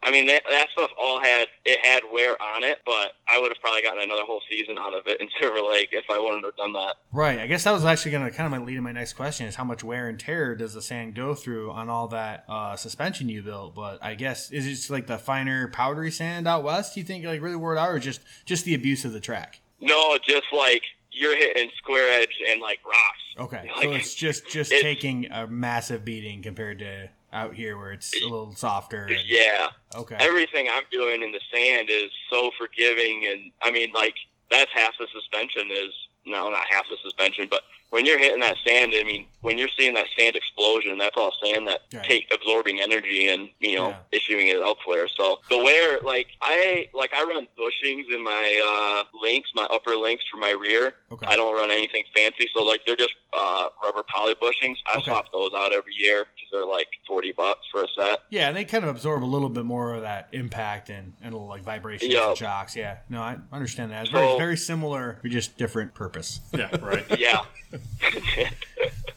[0.05, 3.51] I mean, that, that stuff all had it had wear on it, but I would
[3.51, 6.45] have probably gotten another whole season out of it in Silver Lake if I wouldn't
[6.45, 6.97] have done that.
[7.13, 7.39] Right.
[7.39, 9.57] I guess that was actually going to kind of lead to my next question: is
[9.57, 13.29] how much wear and tear does the sand go through on all that uh, suspension
[13.29, 13.75] you built?
[13.75, 16.95] But I guess is it just like the finer powdery sand out west?
[16.95, 19.21] Do you think like really wore it out, or just just the abuse of the
[19.21, 19.61] track?
[19.81, 23.21] No, just like you're hitting square edge and like rocks.
[23.39, 27.77] Okay, Like, so it's just just it's- taking a massive beating compared to out here
[27.77, 29.07] where it's a little softer.
[29.07, 30.17] And, Yeah, Okay.
[30.21, 34.15] everything I'm doing in the sand is so forgiving, and I mean, like
[34.51, 35.93] that's half the suspension is
[36.27, 39.69] no, not half the suspension, but when you're hitting that sand, I mean, when you're
[39.79, 42.03] seeing that sand explosion, that's all sand that Right.
[42.05, 43.97] take absorbing energy and you know Yeah.
[44.11, 45.07] issuing it elsewhere.
[45.09, 49.97] So the wear, like I like I run bushings in my uh, links, my upper
[49.97, 50.95] links for my rear.
[51.13, 51.27] Okay.
[51.27, 54.77] I don't run anything fancy, so like they're just uh, rubber poly bushings.
[54.87, 55.05] I Okay.
[55.11, 58.21] swap those out every year because they're like forty bucks for a set.
[58.31, 61.33] Yeah, and they kind of absorb a little bit more of that impact and, and
[61.33, 62.31] a little like vibration Yeah.
[62.31, 62.75] and shocks.
[62.75, 64.03] Yeah, no, I understand that.
[64.05, 66.41] It's So- very, very similar, but just different purpose.
[66.53, 67.05] Yeah, right.
[67.19, 67.45] Yeah.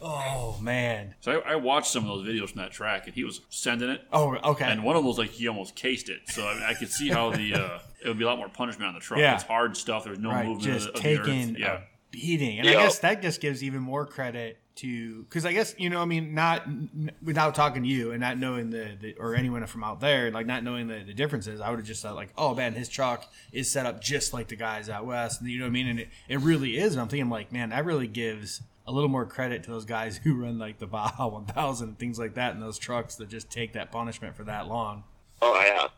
[0.00, 1.14] Oh man.
[1.20, 3.90] So I, I watched some of those videos from that track, and he was sending
[3.90, 4.64] it, Oh, okay.
[4.66, 6.20] and one of them was like he almost cased it.
[6.28, 8.48] So I, mean, I could see how the uh, it would be a lot more
[8.48, 9.18] punishment on the truck.
[9.20, 9.34] Yeah.
[9.34, 10.04] It's hard stuff.
[10.04, 11.80] There's no right, movement just of, of taking the earth.
[11.80, 11.80] Yeah.
[12.10, 15.90] Beating, and I guess that just gives even more credit to because I guess you
[15.90, 19.34] know I mean not n- without talking to you and not knowing the, the or
[19.34, 22.14] anyone from out there like not knowing the, the differences I would have just thought
[22.14, 25.42] like oh man his truck is set up just like the guys out west.
[25.42, 25.88] You know what I mean?
[25.88, 26.92] And it, it really is.
[26.92, 30.16] And I'm thinking like man that really gives a little more credit to those guys
[30.22, 33.50] who run like the Baja 1000 and things like that and those trucks that just
[33.50, 35.02] take that punishment for that long.
[35.42, 35.88] Oh yeah.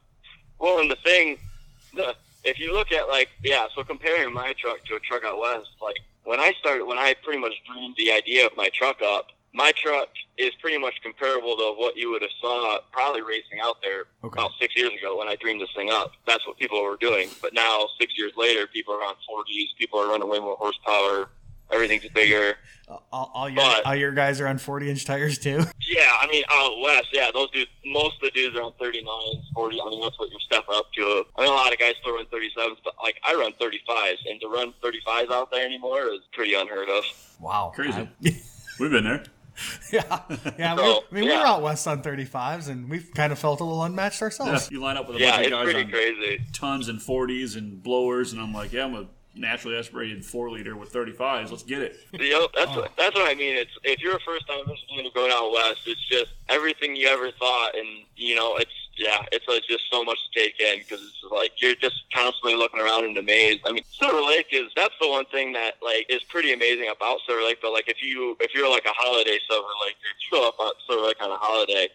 [0.59, 1.39] Well, and the thing,
[1.95, 5.39] the if you look at like yeah, so comparing my truck to a truck out
[5.41, 9.03] west, like when I started, when I pretty much dreamed the idea of my truck
[9.03, 13.59] up, my truck is pretty much comparable to what you would have saw probably racing
[13.63, 14.41] out there Okay.
[14.41, 16.13] about six years ago when I dreamed this thing up.
[16.27, 17.31] That's what people were doing.
[17.43, 19.77] But now, six years later, people are on 40s.
[19.79, 21.31] People are running way more horsepower.
[21.73, 22.57] Everything's bigger.
[22.89, 26.11] Uh, all, all your But- all your guys are on 40 inch tires too Yeah,
[26.21, 29.81] I mean, out west, yeah, those dudes, most of the dudes are on 39s, 40.
[29.81, 31.25] I mean, that's what you're stepping up to.
[31.39, 34.41] I mean, a lot of guys still run 37s, but like I run 35s, and
[34.41, 37.05] to run 35s out there anymore is pretty unheard of.
[37.39, 38.09] wow Crazy.
[38.25, 38.41] I-
[38.81, 39.25] We've been there.
[39.93, 40.23] Yeah,
[40.59, 40.75] yeah.
[40.75, 41.41] we, I mean, we yeah.
[41.41, 44.71] were out west on 35s, and we've kind of felt a little unmatched ourselves.
[44.71, 46.45] You line up with a Yeah, bunch it's of guys pretty on crazy.
[46.55, 49.07] tons and 40s and blowers, and I'm like, yeah, I'm a
[49.41, 51.51] naturally aspirated four liter with 35s.
[51.51, 51.97] Let's get it.
[52.21, 52.81] Yep, that's Oh.
[52.83, 53.57] what, that's what I mean.
[53.57, 57.31] It's if you're a first time listener going out west, it's just everything you ever
[57.33, 61.01] thought, and you know, it's yeah, it's like just so much to take in because
[61.01, 63.61] it's like you're just constantly looking around and amazed.
[63.65, 67.21] I mean, Silver Lake is that's the one thing that like is pretty amazing about
[67.27, 67.59] Silver Lake.
[67.63, 70.61] But like if you if you're like a holiday Silver Lake, if you go up
[70.61, 71.89] on Silver Lake on a holiday.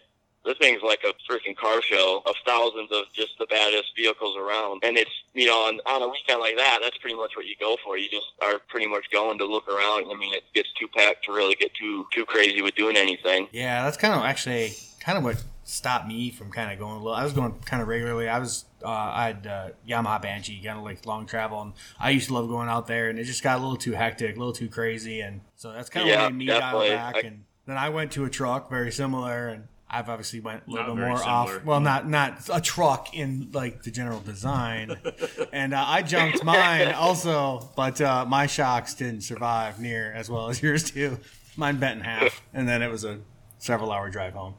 [0.46, 4.82] This thing's like a freaking car show of thousands of just the baddest vehicles around.
[4.84, 7.54] And it's, you know, on, on a weekend like that, that's pretty much what you
[7.60, 7.98] go for.
[7.98, 10.10] You just are pretty much going to look around.
[10.10, 13.48] I mean, it gets too packed to really get too too crazy with doing anything.
[13.52, 16.98] Yeah, that's kind of actually kind of what stopped me from kind of going a
[16.98, 17.12] little.
[17.12, 18.28] I was going kind of regularly.
[18.28, 22.10] I was uh, I had uh, Yamaha Banshee, kind of like long travel, and I
[22.10, 24.38] used to love going out there, and it just got a little too hectic, a
[24.38, 27.16] little too crazy, and so that's kind of Yeah, what made me dial back.
[27.16, 30.70] I- and then I went to a truck, very similar, and I've obviously went a
[30.70, 31.32] little Not bit more similar.
[31.32, 31.64] off.
[31.64, 34.96] Well, not not a truck in like the general design,
[35.52, 40.48] and uh, I jumped mine also, but uh, my shocks didn't survive near as well
[40.48, 41.18] as yours do.
[41.56, 43.20] Mine bent in half, and then it was a
[43.58, 44.54] several hour drive home.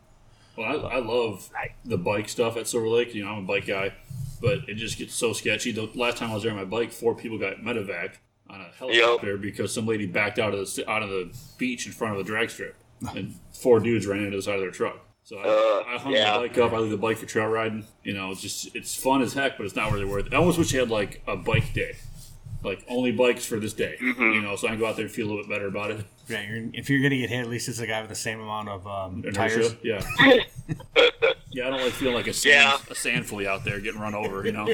[0.57, 1.49] Well, I, I love
[1.85, 3.13] the bike stuff at Silver Lake.
[3.13, 3.93] You know, I'm a bike guy,
[4.41, 5.71] but it just gets so sketchy.
[5.71, 8.15] The last time I was there on my bike, four people got medevac
[8.49, 11.91] on a helicopter because some lady backed out of the out of the beach in
[11.91, 12.75] front of the drag strip,
[13.13, 15.01] and four dudes ran into the side of their truck.
[15.27, 16.37] So I, Uh, I hung yeah.
[16.39, 16.71] the bike up.
[16.71, 17.83] I leave the bike for trail riding.
[18.05, 20.27] You know, it's just it's fun as heck, but it's not really worth.
[20.27, 20.33] it.
[20.33, 21.97] I almost wish they had like a bike day,
[22.63, 23.97] like only bikes for this day.
[24.01, 24.21] Mm-hmm.
[24.21, 25.91] You know, so I can go out there and feel a little bit better about
[25.91, 26.05] it.
[26.29, 28.39] Yeah, you're, if you're gonna get hit, at least it's a guy with the same
[28.39, 29.75] amount of um, Inertia, tires.
[29.83, 30.01] yeah.
[31.51, 32.91] yeah, I don't like feeling like a sand, Yeah.
[32.91, 34.45] a sand flea out there getting run over.
[34.45, 34.65] You know,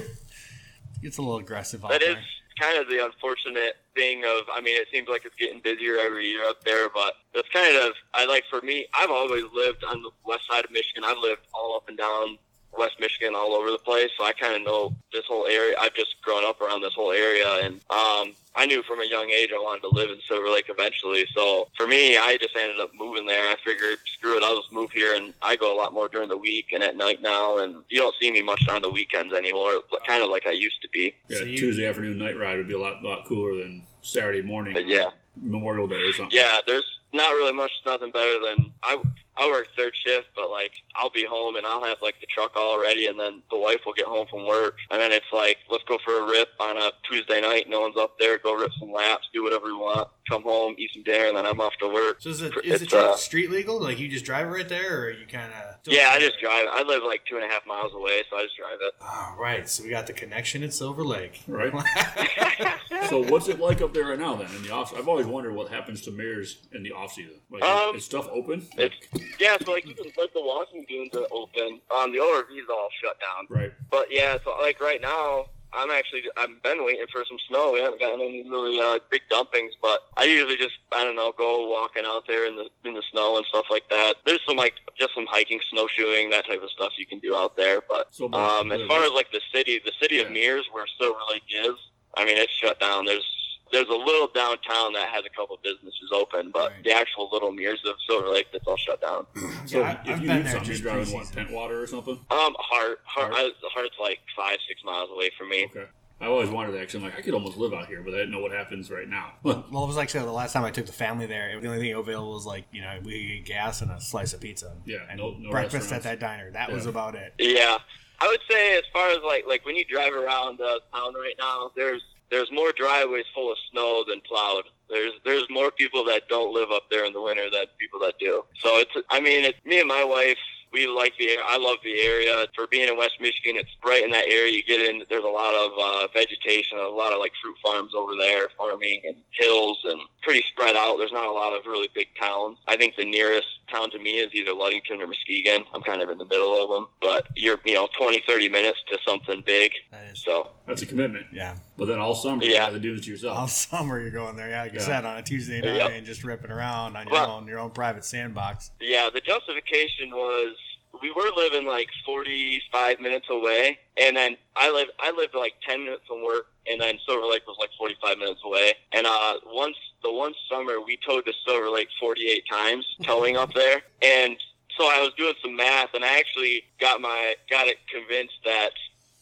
[1.03, 2.17] It's a little aggressive out That is
[2.59, 6.27] kind of the unfortunate thing of, I mean, it seems like it's getting busier every
[6.27, 10.01] year up there, but that's kind of, I like for me, I've always lived on
[10.01, 11.03] the west side of Michigan.
[11.03, 12.37] I've lived all up and down
[12.77, 15.75] West Michigan, all over the place, so I kind of know this whole area.
[15.79, 19.29] I've just grown up around this whole area, and um, I knew from a young
[19.29, 21.25] age I wanted to live in Silver Lake eventually.
[21.35, 23.49] So for me, I just ended up moving there.
[23.49, 26.29] I figured, screw it, I'll just move here, and I go a lot more during
[26.29, 29.33] the week and at night now, and you don't see me much on the weekends
[29.33, 31.13] anymore, kind of like I used to be.
[31.29, 34.41] yeah, So you- Tuesday afternoon night ride would be a lot lot cooler than Saturday
[34.41, 35.09] morning, But yeah.
[35.41, 36.37] Memorial Day or something.
[36.37, 39.01] Yeah, there's not really much, nothing better than I.
[39.37, 42.51] I work third shift, but like I'll be home and I'll have like the truck
[42.55, 45.57] all ready, and then the wife will get home from work, and then it's like
[45.69, 47.65] let's go for a rip on a Tuesday night.
[47.67, 48.37] No one's up there.
[48.37, 50.07] Go rip some laps, do whatever we want.
[50.29, 52.21] Come home, eat some dinner, and then I'm off to work.
[52.21, 53.81] So is it It's, is the truck uh, street legal?
[53.81, 55.79] Like you just drive right there, or you kind of?
[55.85, 56.67] Yeah, I just drive.
[56.71, 58.93] I live like two and a half miles away, so I just drive it.
[59.01, 59.67] Oh, right.
[59.67, 61.41] So we got the connection at Silver Lake.
[61.47, 61.73] Right.
[63.09, 64.95] so what's it like up there right now then in the off?
[64.97, 67.35] I've always wondered what happens to Mears in the off season.
[67.49, 68.65] Like, Um, is stuff open?
[68.77, 68.95] It's
[69.39, 71.79] yeah, so like even like the walking dunes are open.
[71.95, 73.47] Um, the ORV's all shut down.
[73.49, 73.73] right.
[73.89, 77.71] But yeah, so like right now, I'm actually I've been waiting for some snow.
[77.73, 81.33] We haven't gotten any really uh, big dumpings, but I usually just I don't know
[81.37, 84.15] go walking out there in the in the snow and stuff like that.
[84.25, 87.57] There's some like just some hiking, snowshoeing, that type of stuff you can do out
[87.57, 87.81] there.
[87.89, 91.19] But So, um, as far as like the city, the city of Mears, where Silver
[91.31, 91.75] Lake is,
[92.15, 93.05] I mean it's shut down.
[93.05, 93.25] There's
[93.73, 96.83] there's a little downtown that has a couple businesses open, but Right.
[96.85, 99.25] the actual little Mears of Silver Lake that's all shut down.
[99.65, 101.33] so Yeah, I- if I've you been need there something, you're driving what, preseason.
[101.33, 102.13] tent water or something?
[102.31, 103.33] Um, Hart, Hart, Hart.
[103.33, 105.65] I, Hart's like five, six miles away from me.
[105.75, 105.85] Okay.
[106.21, 108.17] I always wondered that 'cause I'm like, I could almost live out here, but I
[108.17, 109.33] didn't know what happens right now.
[109.43, 111.79] Well, it was like so the last time I took the family there, the only
[111.79, 114.73] thing available was like you know we could get gas and a slice of pizza.
[114.85, 116.49] Yeah, and no- no breakfast at that diner.
[116.51, 117.33] That was about it.
[117.39, 117.77] Yeah,
[118.21, 121.35] I would say as far as like like when you drive around uh, town right
[121.39, 124.63] now, there's there's more driveways full of snow than plowed.
[124.89, 128.15] There's there's more people that don't live up there in the winter than people that
[128.19, 128.43] do.
[128.59, 130.37] So it's I mean it's me and my wife.
[130.73, 133.55] We like the I love the area for being in West Michigan.
[133.57, 134.51] It's right in that area.
[134.53, 135.03] You get in.
[135.09, 139.01] There's a lot of uh, vegetation, a lot of like fruit farms over there, farming
[139.05, 140.97] and hills, and pretty spread out.
[140.97, 142.57] There's not a lot of really big towns.
[142.67, 145.63] I think the nearest town to me is either Ludington or Muskegon.
[145.73, 148.79] I'm kind of in the middle of them, but you're you know 20, 30 minutes
[148.91, 149.71] to something big.
[149.91, 151.27] That is, So That's a commitment.
[151.31, 151.55] yeah.
[151.77, 152.65] But then all summer, you Yeah.
[152.67, 153.37] got to do it yourself.
[153.37, 154.85] All summer you're going there, yeah, like you Yeah.
[154.85, 155.91] said, on a Tuesday night Yep.
[155.91, 158.71] and just ripping around on your Well- own your own private sandbox.
[158.79, 160.55] Yeah, the justification was
[161.01, 165.85] we were living like 45 minutes away, and then I live I lived like 10
[165.85, 168.73] minutes from work, and then Silver Lake was like 45 minutes away.
[168.91, 173.53] And uh, once the one summer we towed to Silver Lake 48 times, towing up
[173.53, 174.37] there, and
[174.77, 178.71] so I was doing some math, and I actually got my got it convinced that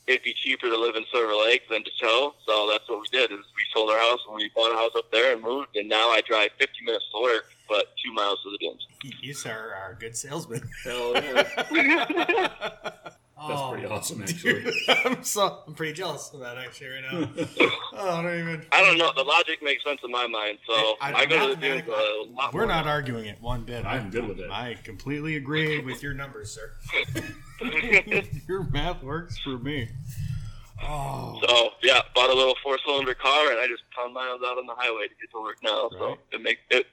[0.08, 2.34] it'd be cheaper to live in Silver Lake than to tow.
[2.46, 3.32] So that's what we did.
[3.32, 5.88] Is we sold our house and we bought a house up there and moved, and
[5.88, 8.88] now I drive 50 minutes to work, but two miles to the dunes.
[9.04, 10.62] You, you sir are a good salesman.
[10.84, 12.50] Hell yeah.
[13.48, 13.94] That's pretty oh.
[13.94, 14.72] awesome, actually.
[15.06, 17.30] I'm so I'm pretty jealous of that actually right now.
[17.94, 18.66] oh, I don't even.
[18.72, 19.12] I don't know.
[19.16, 20.60] The logic makes sense in my mind.
[20.68, 22.92] So I- I, go to the mathematically- dunes a lot We're more not now.
[22.92, 23.84] arguing it one bit.
[23.86, 24.52] I'm good with it.
[24.52, 26.72] I completely agree with your numbers, sir.
[28.48, 29.90] your math works for me.
[30.84, 34.66] Oh, So yeah, bought a little four-cylinder car, and I just pound miles out on
[34.66, 35.92] the highway to get to work now.
[36.00, 36.88] So it makes it,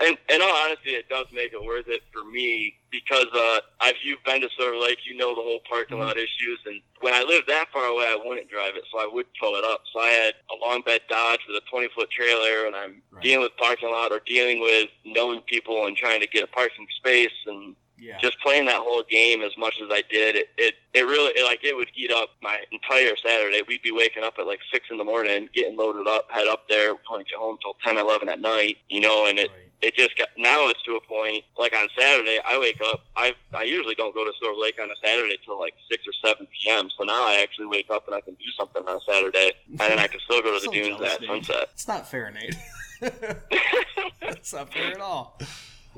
[0.00, 3.98] and in all honesty, it does make it worth it for me because uh, if
[4.02, 6.58] you've been to Silver Lake, you know the whole parking lot issues.
[6.66, 9.54] And when I lived that far away, I wouldn't drive it, so I would tow
[9.54, 9.82] it up.
[9.92, 13.22] So I had a long bed Dodge with a 20-foot trailer, and I'm Right.
[13.22, 16.86] dealing with parking lot or dealing with knowing people and trying to get a parking
[16.96, 18.18] space and yeah.
[18.18, 21.44] just playing that whole game as much as I did, it it, it really it,
[21.44, 23.62] like it would eat up my entire Saturday.
[23.66, 26.68] We'd be waking up at like six in the morning, getting loaded up, head up
[26.68, 29.64] there, we wouldn't get home till 10, 11 at night, you know, and it Right.
[29.80, 33.34] it just got now it's to a point like on Saturday I wake up I
[33.54, 36.46] I usually don't go to Silver Lake on a Saturday till like six or seven
[36.46, 36.90] p.m.
[36.98, 39.78] So now I actually wake up and I can do something on a Saturday, and
[39.78, 41.68] then I can still go to the So dunes at sunset.
[41.74, 42.56] It's not fair, Nate.
[44.22, 45.38] It's not fair at all.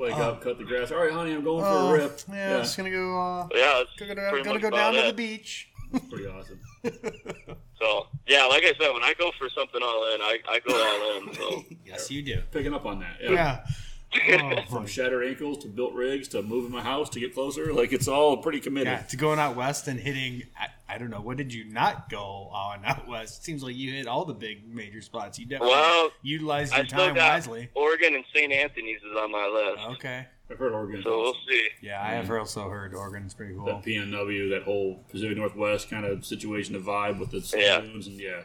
[0.01, 0.23] Wake Oh.
[0.23, 0.91] up, cut the grass.
[0.91, 2.21] All right, honey, I'm going Oh, for a rip.
[2.33, 3.19] yeah, just gonna go.
[3.21, 5.17] Uh, Yeah, it's gonna pretty gonna go about down to the it.
[5.17, 5.69] beach.
[6.09, 6.61] pretty awesome.
[7.81, 10.75] So yeah, like I said, when I go for something all in, I, I go
[10.75, 11.35] all in.
[11.35, 12.43] So yes, you do.
[12.53, 13.17] Picking up on that.
[13.23, 13.65] Yeah.
[14.13, 14.61] Yeah.
[14.67, 17.93] Oh, From shattered ankles to built rigs to moving my house to get closer, like
[17.95, 18.89] it's all pretty committed.
[18.89, 20.43] yeah, to going out west and hitting.
[20.91, 21.21] I, I don't know.
[21.21, 23.41] What did you not go on out west?
[23.41, 25.39] It seems like you hit all the big major spots.
[25.39, 27.69] You definitely Well, utilized I your still time got wisely.
[27.75, 28.53] Oregon and St.
[28.53, 29.89] Anthony's is on my list.
[29.99, 30.27] Okay.
[30.51, 31.01] I've heard Oregon.
[31.05, 31.69] So we'll see.
[31.81, 33.67] Yeah, I have also heard Oregon's pretty cool.
[33.67, 37.81] that PNW, that whole Pacific Northwest kind of situation, the vibe with the Yeah.
[37.81, 38.43] dunes, and yeah,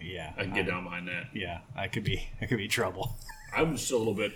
[0.00, 1.30] Yeah, I can get down behind that.
[1.34, 2.28] Yeah, I could be.
[2.40, 3.16] I could be trouble.
[3.56, 4.34] I was just a little bit,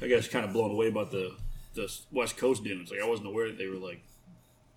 [0.00, 1.36] I guess, kind of blown away about the
[1.74, 2.90] the West Coast dunes.
[2.92, 4.00] Like I wasn't aware that they were like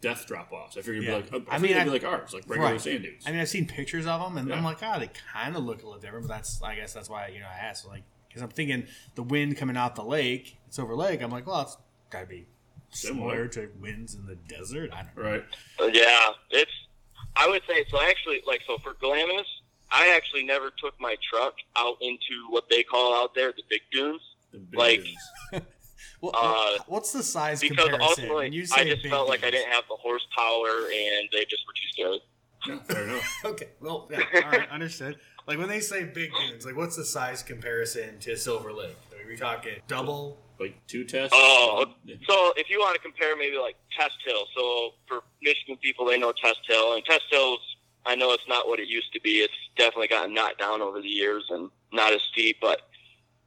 [0.04, 0.78] death drop offs.
[0.78, 1.18] I figured Yeah.
[1.18, 2.72] it'd be like, I, I I mean, mean, I- it'd be like ours, like regular
[2.74, 2.82] Right.
[2.82, 3.24] sand dunes.
[3.26, 4.66] I mean, I've seen pictures of them, and I'm Yeah.
[4.66, 6.28] like, oh, they kind of look a little different.
[6.28, 8.86] But that's, I guess, that's why you know I asked, like, because I'm thinking
[9.16, 11.22] the wind coming out the lake, it's over lake.
[11.22, 11.78] I'm like, well, it's
[12.10, 12.46] got to be
[12.90, 13.68] similar Similar.
[13.70, 14.92] to winds in the desert.
[14.94, 15.24] I don't know.
[15.32, 15.44] right.
[15.80, 16.72] Uh, yeah, it's.
[17.36, 18.00] I would say so.
[18.02, 19.48] Actually, like so for Glamis,
[19.92, 23.82] I actually never took my truck out into what they call out there the big
[23.92, 25.64] dunes The big Like- dunes.
[26.24, 28.02] Well, Uh, what's the size because comparison?
[28.02, 31.28] ultimately When you I say just big felt like I didn't have the horsepower and
[31.34, 32.22] they just were too scary.
[32.66, 33.40] Yeah, fair enough.
[33.46, 35.18] Okay, well, yeah, all right, understood.
[35.48, 38.96] Like when they say big dunes, like what's the size comparison to Silver Lake?
[39.12, 40.38] Are we talking double?
[40.62, 41.36] Like two tests.
[41.38, 42.16] Oh, Yeah.
[42.30, 46.18] So if you want to compare maybe like Test Hill, so for Michigan people, they
[46.18, 47.60] know Test Hill, and Test Hill's,
[48.06, 49.40] I know it's not what it used to be.
[49.40, 52.84] It's definitely gotten knocked down over the years and not as steep, but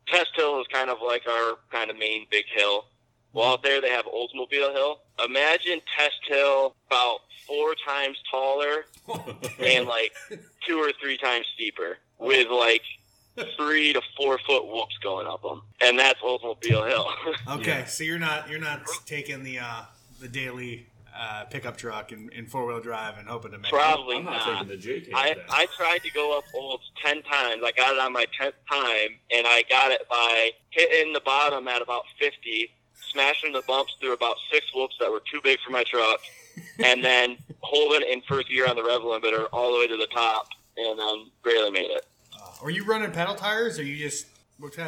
[0.09, 2.87] Test Hill is kind of like our kind of main big hill.
[3.33, 5.01] Well, out there they have Oldsmobile Hill.
[5.25, 8.87] Imagine Test Hill about four times taller
[9.61, 10.13] and like
[10.67, 12.83] two or three times steeper with like
[13.57, 17.09] three to four foot whoops going up them, and that's Oldsmobile Hill.
[17.49, 17.85] Okay, Yeah.
[17.85, 19.83] so you're not you're not taking the uh,
[20.21, 20.87] the daily
[21.19, 23.75] uh, pickup truck in, in four wheel drive and hoping to make it.
[23.75, 24.67] Probably I'm not not.
[24.67, 25.11] taking the JK.
[25.15, 25.37] I.
[25.51, 27.63] I tried to go up Olds ten times.
[27.65, 31.67] I got it on my tenth time, and I got it by hitting the bottom
[31.69, 32.71] at about fifty,
[33.13, 36.21] smashing the bumps through about six whoops that were too big for my truck,
[36.85, 40.09] and then holding in first gear on the rev limiter all the way to the
[40.13, 42.07] top, and then barely made it.
[42.35, 44.27] Uh, are you running pedal tires or you just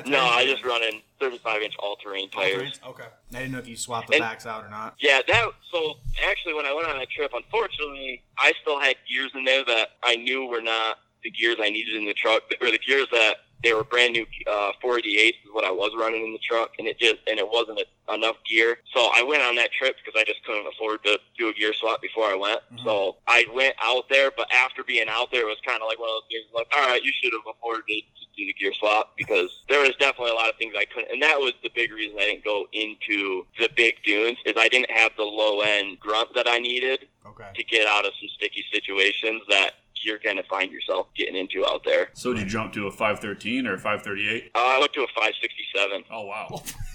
[0.06, 2.80] No, I just running thirty-five inch all-terrain tires.
[2.86, 3.04] Okay.
[3.34, 4.94] I didn't know if you swapped the And- backs out or not.
[4.98, 5.48] Yeah, that.
[5.70, 9.64] So actually, when I went on that trip, unfortunately, I still had gears in there
[9.66, 12.44] that I knew were not the gears I needed in the truck.
[12.60, 16.24] Were the gears that they were brand new uh, 488s is what I was running
[16.26, 18.78] in the truck, and it just and it wasn't a, enough gear.
[18.94, 21.72] So I went on that trip because I just couldn't afford to do a gear
[21.74, 22.60] swap before I went.
[22.72, 22.84] Mhm.
[22.84, 25.98] So I went out there, but after being out there, it was kind of like
[25.98, 28.72] one of those things like, all right, you should have afforded to do the gear
[28.74, 31.70] swap because there was definitely a lot of things I couldn't, and that was the
[31.74, 35.60] big reason I didn't go into the big dunes is I didn't have the low
[35.62, 37.50] end grunt that I needed Okay.
[37.54, 39.72] to get out of some sticky situations that
[40.04, 42.08] you're going to find yourself getting into out there.
[42.14, 44.50] so did you jump to a 513 or a 538?
[44.54, 46.04] Uh, I went to a 567.
[46.10, 46.62] Oh wow,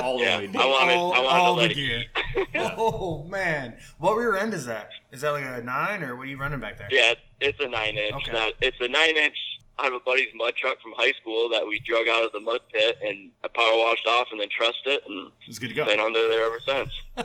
[0.00, 0.54] all the Yeah, way I deep.
[0.56, 2.04] wanted, all, I wanted all the gear.
[2.52, 2.74] Yeah.
[2.76, 4.90] Oh man, what rear end is that?
[5.10, 6.88] Is that like a nine or what are you running back there?
[6.90, 8.14] Yeah, it's a nine inch.
[8.14, 8.32] Okay.
[8.32, 9.36] Now, it's a nine inch.
[9.78, 12.40] I have a buddy's mud truck from high school that we drug out of the
[12.40, 15.74] mud pit and I power washed off and then trussed it and It's good to
[15.74, 15.84] go.
[15.86, 16.90] been under there ever since.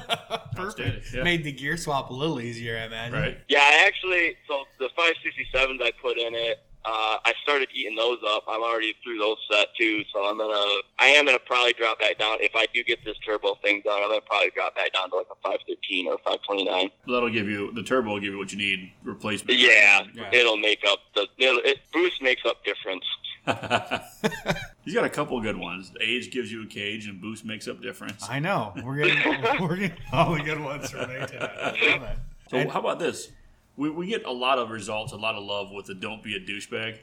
[0.60, 1.13] Outstanding, Perfect.
[1.13, 1.24] yeah.
[1.24, 3.20] Made the gear swap a little easier, I imagine.
[3.20, 3.38] Right.
[3.50, 8.17] Yeah, I actually, so the 567s I put in it, uh, I started eating those
[8.28, 8.44] up.
[8.48, 12.17] I'm already through those set too, so I'm gonna, I am gonna probably drop back
[12.17, 12.38] down.
[12.41, 15.17] If I do get this turbo thing done, I'm gonna probably drop back down to
[15.17, 16.89] like a 513 or 529.
[17.08, 18.12] That'll give you the turbo.
[18.12, 18.91] Will give you what you need.
[19.04, 19.60] Replacement.
[19.60, 20.30] Yeah, Yeah.
[20.34, 23.06] it'll make up the, it'll, it, boost makes up difference.
[24.84, 25.91] He's got a couple good ones.
[26.02, 28.28] Age gives you a cage, and boost makes up difference.
[28.30, 28.74] I know.
[28.84, 31.52] We're getting we're getting all the good ones from Nate tonight.
[31.62, 32.15] I.
[32.50, 33.30] So And- how about this?
[33.78, 36.36] We, we get a lot of results, a lot of love with the "Don't be
[36.36, 36.98] a douchebag."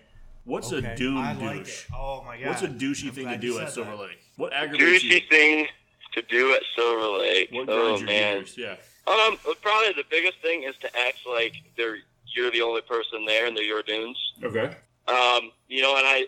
[0.45, 1.85] What's Okay, a dune I like douche?
[1.85, 1.91] it.
[1.95, 2.47] Oh my god.
[2.49, 4.01] What's a douchey I'm thing to do at Silver that.
[4.03, 4.19] Lake?
[4.37, 5.21] What aggravates you?
[5.29, 5.67] Thing
[6.15, 7.51] to do at Silver Lake.
[7.53, 8.39] What Oh man.
[8.39, 8.57] gears?
[8.57, 8.77] Yeah.
[9.07, 11.99] Um, probably the biggest thing is to act like they're
[12.35, 14.17] you're the only person there and they're your dunes.
[14.43, 14.75] Okay.
[15.07, 16.27] Um, you know, and I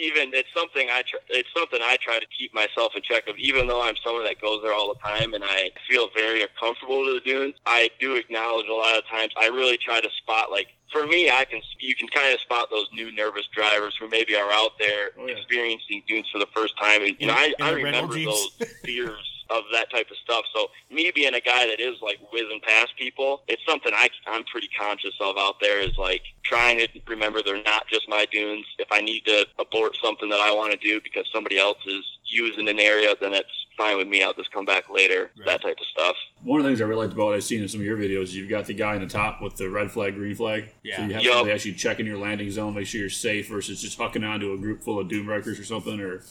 [0.00, 3.36] even it's something I tr- it's something I try to keep myself in check of.
[3.38, 7.04] Even though I'm someone that goes there all the time and I feel very comfortable
[7.04, 9.32] to the dunes, I do acknowledge a lot of times.
[9.36, 12.68] I really try to spot like for me, I can you can kind of spot
[12.70, 15.34] those new nervous drivers who maybe are out there Oh, yeah.
[15.34, 18.50] experiencing dunes for the first time, and you know I, I remember those
[18.84, 20.44] fears of that type of stuff.
[20.54, 24.44] So me being a guy that is like whizzing past people, it's something I, I'm
[24.44, 28.66] pretty conscious of out there is like trying to remember they're not just my dunes.
[28.78, 32.04] If I need to abort something that I want to do because somebody else is
[32.26, 34.22] using an area, then it's fine with me.
[34.22, 35.30] I'll just come back later.
[35.38, 35.46] Right.
[35.46, 36.16] That type of stuff.
[36.42, 37.96] One of the things I really liked about what I've seen in some of your
[37.96, 40.68] videos is you've got the guy in the top with the red flag, green flag.
[40.82, 40.96] Yeah.
[40.96, 41.32] So you have Yup.
[41.34, 44.58] somebody actually checking your landing zone, make sure you're safe versus just hucking onto a
[44.58, 46.22] group full of doom wreckers or something, or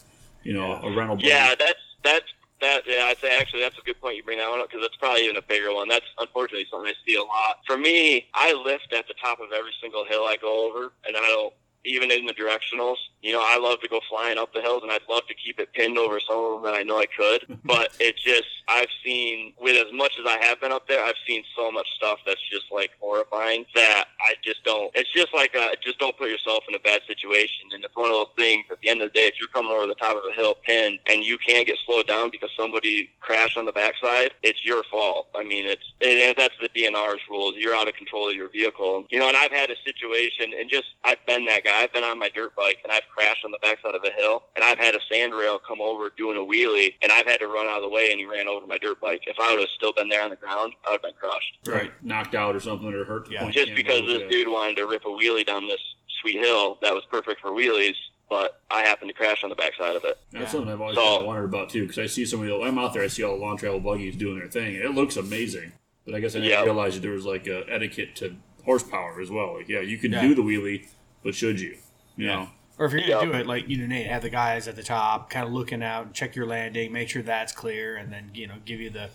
[0.44, 0.92] you know, Yeah.
[0.92, 1.16] a rental.
[1.16, 1.28] buddy.
[1.30, 2.26] Yeah, that's that's
[2.62, 2.84] that.
[2.88, 4.96] Yeah, I'd say actually that's a good point you bring that one up because that's
[4.98, 5.88] probably even a bigger one.
[5.88, 7.60] That's unfortunately something I see a lot.
[7.66, 11.16] For me, I lift at the top of every single hill I go over, and
[11.16, 11.54] I don't
[11.86, 12.98] even in the directionals.
[13.22, 15.60] You know, I love to go flying up the hills, and I'd love to keep
[15.60, 17.60] it pinned over some of them that I know I could.
[17.66, 21.16] but it's just I've seen with as much as I have been up there, I've
[21.26, 24.92] seen so much stuff that's just like horrifying that I just don't.
[24.96, 27.70] It's just like uh, just don't put yourself in a bad situation.
[27.74, 28.66] And it's one of those things.
[28.72, 30.56] At the end of the day, if you're coming over the top of a hill
[30.66, 34.84] pinned and you can't get slowed down because somebody crashed on the backside, it's your
[34.84, 35.28] fault.
[35.36, 37.56] I mean, it's and that's the DNR's rules.
[37.58, 39.06] You're out of control of your vehicle.
[39.10, 41.82] You know, and I've had a situation, and just I've been that guy.
[41.84, 44.44] I've been on my dirt bike and I've crashed on the backside of a hill,
[44.56, 47.48] and I've had a sand rail come over doing a wheelie, and I've had to
[47.48, 49.24] run out of the way, and he ran over my dirt bike.
[49.28, 51.58] If I would have still been there on the ground, I would have been crushed.
[51.68, 53.26] right, knocked out or something, or hurt.
[53.28, 53.50] The Yeah.
[53.52, 54.30] Just because this yeah.
[54.30, 55.82] dude wanted to rip a wheelie down this
[56.22, 57.96] sweet hill that was perfect for wheelies,
[58.30, 60.18] but I happened to crash on the backside of it.
[60.32, 60.50] That's Yeah.
[60.52, 62.56] something I've always So- kind of wondered about too, because I see some of the.
[62.62, 64.92] I'm out there, I see all the long travel buggies doing their thing, and it
[64.96, 65.74] looks amazing.
[66.06, 66.64] But I guess I didn't Yeah.
[66.64, 69.58] realize that there was like a etiquette to horsepower as well.
[69.58, 70.22] Like, yeah, you can Yeah.
[70.22, 70.86] do the wheelie,
[71.24, 71.78] but should you?
[72.16, 72.36] You Yeah.
[72.36, 72.50] know,
[72.80, 73.32] Or if you're gonna Yeah.
[73.32, 75.82] do it, like you know, Nate, have the guys at the top, kind of looking
[75.82, 78.90] out and check your landing, make sure that's clear, and then you know, give you
[78.92, 79.10] the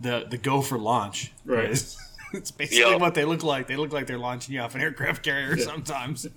[0.00, 1.32] the the go for launch.
[1.46, 1.70] Right.
[1.70, 1.96] It's,
[2.34, 2.96] it's basically Yeah.
[2.96, 3.66] what they look like.
[3.68, 6.26] They look like they're launching you off an aircraft carrier sometimes.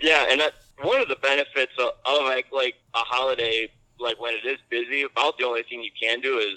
[0.00, 3.68] Yeah, and that one of the benefits of, of like, like a holiday
[3.98, 6.54] like when it is busy, about the only thing you can do is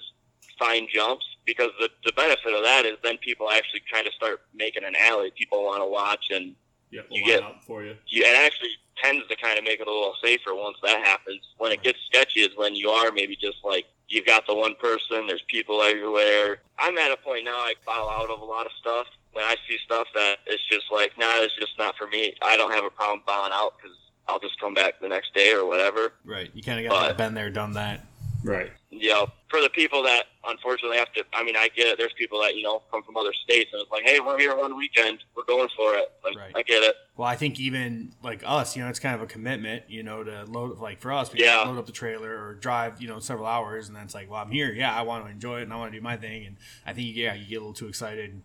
[0.60, 4.42] find jumps because the the benefit of that is then people actually kind of start
[4.54, 5.32] making an alley.
[5.36, 6.56] People want to watch and
[6.92, 7.96] Yeah, You get- up for you.
[8.08, 8.72] you, it actually
[9.02, 11.42] tends to kind of make it a little safer once that happens.
[11.58, 14.76] When it gets sketchy is when you are maybe just like you've got the one
[14.76, 16.60] person, there's people everywhere.
[16.78, 19.08] I'm at a point now I file out of a lot of stuff.
[19.32, 22.36] When I see stuff that it's just like, nah, it's just not for me.
[22.42, 25.54] I don't have a problem bowing out because I'll just come back the next day
[25.54, 26.14] or whatever.
[26.26, 26.52] Right.
[26.54, 28.02] You kind of got But- been there, done that.
[28.44, 28.72] Right.
[28.90, 31.98] You know, for the people that unfortunately have to, I mean, I get it.
[31.98, 34.58] There's people that, you know, come from other states and it's like, hey, we're here
[34.58, 35.20] one weekend.
[35.36, 36.12] We're going for it.
[36.24, 36.52] Like, Right.
[36.56, 36.96] I get it.
[37.18, 40.24] Well, I think even like us, you know, it's kind of a commitment, you know,
[40.24, 41.58] to load like for us, we Yeah.
[41.58, 44.32] gotta load up the trailer or drive, you know, several hours, and then it's like,
[44.32, 46.16] well, I'm here, yeah, I want to enjoy it and I want to do my
[46.18, 46.56] thing, and
[46.88, 48.44] I think yeah, you get a little too excited, and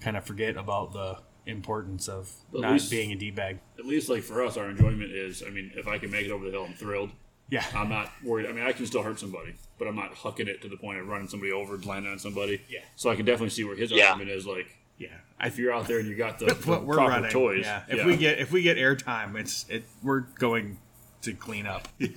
[0.00, 3.58] kind of forget about the importance of at not least- being a d bag.
[3.78, 5.42] At least like for us, our enjoyment is.
[5.42, 7.10] I mean, if I can make it over the hill, I'm thrilled.
[7.50, 8.46] Yeah, I'm not worried.
[8.46, 10.98] I mean, I can still hurt somebody, but I'm not hucking it to the point
[10.98, 12.60] of running somebody over, landing on somebody.
[12.68, 12.80] Yeah.
[12.96, 14.10] So I can definitely see where his Yeah.
[14.12, 14.46] argument is.
[14.46, 14.66] Like,
[14.98, 15.08] yeah.
[15.42, 17.82] if you're out there and you got the, the what we're proper running, toys, yeah.
[17.88, 20.78] If we get if we get airtime, it's it we're going
[21.22, 21.88] to clean up.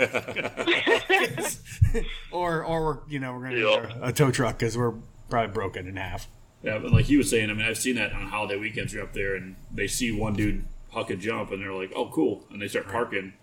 [2.31, 3.85] or or we're you know we're gonna Yeah.
[3.87, 4.93] get a, a tow truck because we're
[5.29, 6.27] probably broken in half.
[6.63, 8.93] Yeah, but like he was saying, I mean, I've seen that on holiday weekends.
[8.93, 12.09] You're up there and they see one dude huck a jump, and they're like, "Oh,
[12.09, 13.33] cool," and they start parking,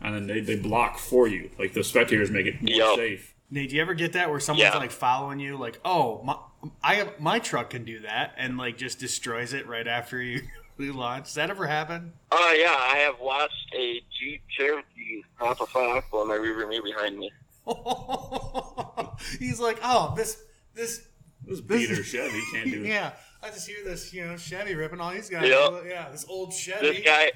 [0.00, 1.50] and then they, they block for you.
[1.58, 2.96] Like the spectators make it more Yup.
[2.96, 3.31] safe.
[3.52, 4.78] Nate, do you ever get that where someone's Yeah.
[4.78, 6.36] like following you, like, oh, my,
[6.82, 10.42] I have my truck can do that, and like just destroys it right after you
[10.78, 11.26] launch?
[11.26, 12.14] Does that ever happen?
[12.30, 12.74] Oh, yeah.
[12.74, 17.18] I have watched a Jeep Cherokee hop a front axle in my rearview mirror behind
[17.18, 17.30] me.
[19.38, 20.42] He's like, oh, this
[20.74, 21.02] this
[21.44, 22.88] This This Peter is- Chevy can't do it.
[22.88, 23.12] yeah.
[23.42, 25.48] I just hear this, you know, Chevy ripping all these guys.
[25.48, 25.82] Yep.
[25.88, 26.92] Yeah, this old Chevy.
[26.92, 27.32] This guy,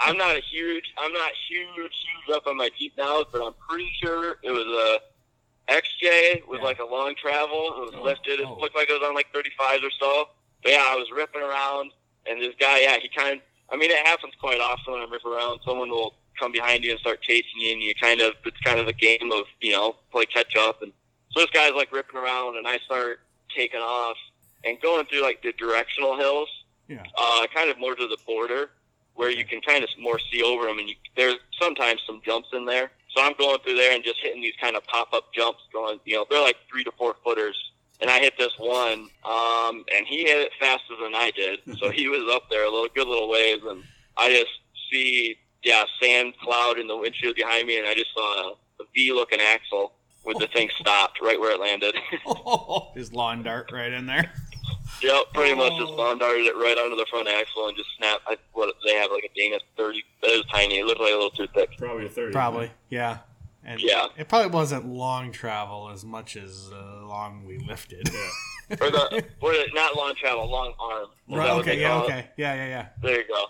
[0.00, 3.54] I'm not a huge, I'm not huge, huge up on my Jeep now, but I'm
[3.66, 4.98] pretty sure it was a
[5.68, 6.64] XJ with Yeah.
[6.66, 7.74] like a long travel.
[7.76, 8.40] It was Oh, lifted.
[8.40, 8.54] It oh.
[8.60, 10.28] looked like it was on like 35s or so.
[10.62, 11.92] But yeah, I was ripping around,
[12.26, 15.06] and this guy, yeah, he kind of, I mean, it happens quite often when I
[15.10, 15.60] rip around.
[15.64, 18.78] Someone will come behind you and start chasing you, and you kind of, it's kind
[18.78, 20.82] of a game of, you know, play catch up.
[20.82, 20.92] And
[21.30, 23.20] so this guy's like ripping around, and I start
[23.56, 24.16] taking off
[24.64, 26.48] and going through like the directional hills
[26.88, 27.02] Yeah.
[27.18, 28.70] uh, kind of more to the border
[29.14, 32.48] where you can kind of more see over them, and you, there's sometimes some jumps
[32.52, 32.92] in there.
[33.14, 36.00] So I'm going through there and just hitting these kind of pop up jumps, going,
[36.04, 37.56] you know, they're like three to four footers.
[38.00, 41.60] And I hit this one, um, and he hit it faster than I did.
[41.78, 43.82] So he was up there a little good little ways, and
[44.16, 44.50] I just
[44.90, 48.86] see, yeah, sand cloud in the windshield behind me, and I just saw a, a
[48.94, 49.92] V looking axle
[50.24, 51.94] with the thing stopped right where it landed.
[52.94, 54.32] His lawn dart right in there.
[55.02, 55.96] Yep, pretty much just Oh.
[55.96, 58.22] lawn darted it right onto the front axle and just snapped.
[58.26, 60.02] I, what they have like a Dana thirty.
[60.22, 60.78] It was tiny.
[60.78, 61.76] It looked like a little toothpick.
[61.78, 62.32] Probably a thirty.
[62.32, 63.18] Probably, yeah.
[63.64, 64.06] And Yeah.
[64.16, 68.08] it probably wasn't long travel as much as uh, long we lifted.
[68.12, 68.28] Yeah.
[68.80, 71.08] Or the, or the not long travel, long arm.
[71.28, 72.04] Right, okay, yeah, call it?
[72.06, 72.28] okay.
[72.38, 72.86] Yeah, yeah, yeah.
[73.02, 73.44] There you go.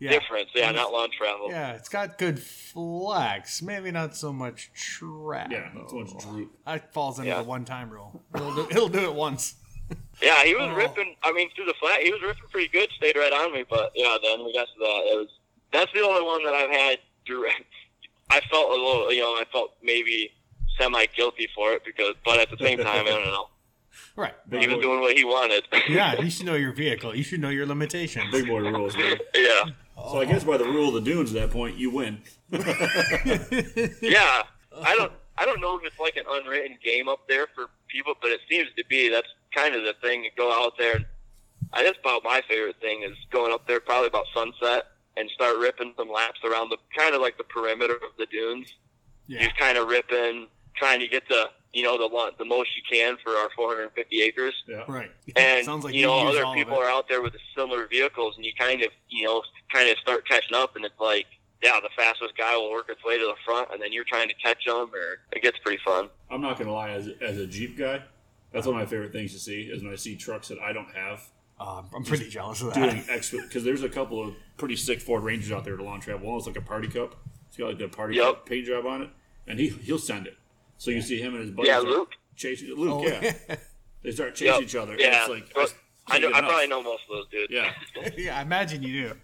[0.00, 0.10] Yeah.
[0.10, 0.48] Difference.
[0.56, 1.50] Yeah, not long travel.
[1.50, 3.62] Yeah, it's got good flex.
[3.62, 5.52] Maybe not so much travel.
[5.52, 6.52] Yeah, not so much droop.
[6.66, 7.38] That falls into Yeah.
[7.38, 8.22] the one time rule.
[8.36, 9.54] He'll do, he'll do it once.
[10.22, 10.74] Yeah, he was Oh.
[10.74, 11.14] ripping.
[11.22, 12.88] I mean, through the flat, he was ripping pretty good.
[12.96, 15.02] Stayed right on me, but yeah, then we got to that.
[15.12, 15.28] It was
[15.72, 17.64] that's the only one that I've had direct.
[18.30, 20.32] I felt a little, you know, I felt maybe
[20.80, 23.48] semi guilty for it because, but at the same time, I don't know.
[24.14, 24.34] Right.
[24.48, 25.64] Big He was boy, doing what he wanted.
[25.88, 27.14] Yeah, you should know your vehicle.
[27.14, 28.30] You should know your limitations.
[28.30, 28.94] big boy rules.
[28.96, 29.16] Man.
[29.34, 29.64] yeah.
[29.96, 32.20] So I guess by the rule of the dunes, at that point, you win.
[32.50, 34.42] Yeah,
[34.82, 35.12] I don't.
[35.38, 38.40] I don't know if it's like an unwritten game up there for people, but it
[38.50, 39.08] seems to be.
[39.10, 40.24] That's kind of the thing.
[40.24, 40.96] You go out there.
[40.96, 41.06] and
[41.72, 44.84] I that's about my favorite thing is going up there probably about sunset
[45.16, 48.72] and start ripping some laps around the kind of like the perimeter of the dunes.
[49.26, 49.42] Yeah.
[49.44, 52.82] Just kind of ripping, trying to get the you know the lo- the most you
[52.90, 54.54] can for our 450 acres.
[54.68, 54.84] Yeah.
[54.88, 55.10] Right.
[55.34, 58.44] And Sounds like you you know other people are out there with similar vehicles, and
[58.44, 59.42] you kind of you know
[59.72, 61.26] kind of start catching up, and it's like
[61.62, 64.28] yeah, the fastest guy will work its way to the front, and then you're trying
[64.28, 66.08] to catch them, or it gets pretty fun.
[66.30, 68.02] I'm not gonna lie, as as a Jeep guy,
[68.52, 70.72] that's one of my favorite things to see is when I see trucks that I
[70.72, 71.22] don't have
[71.60, 72.74] Uh, I'm pretty jealous of that.
[72.74, 73.08] doing that.
[73.14, 76.26] extra because there's a couple of pretty sick Ford Rangers out there to long travel.
[76.26, 77.14] One was like a party cup.
[77.48, 78.24] It's got like the party Yep.
[78.24, 79.10] cup paint job on it,
[79.46, 80.36] and he he'll send it.
[80.78, 82.12] So you see him and his buddies Yeah, Luke.
[82.36, 83.02] chasing Luke.
[83.04, 83.56] Oh, Yeah,
[84.02, 84.62] they start chasing Yep.
[84.62, 84.92] each other.
[84.92, 85.74] and Yeah, it's like but
[86.08, 87.52] I, can't know, I probably know most of those dudes.
[87.52, 87.72] Yeah,
[88.16, 89.14] yeah, I imagine you do.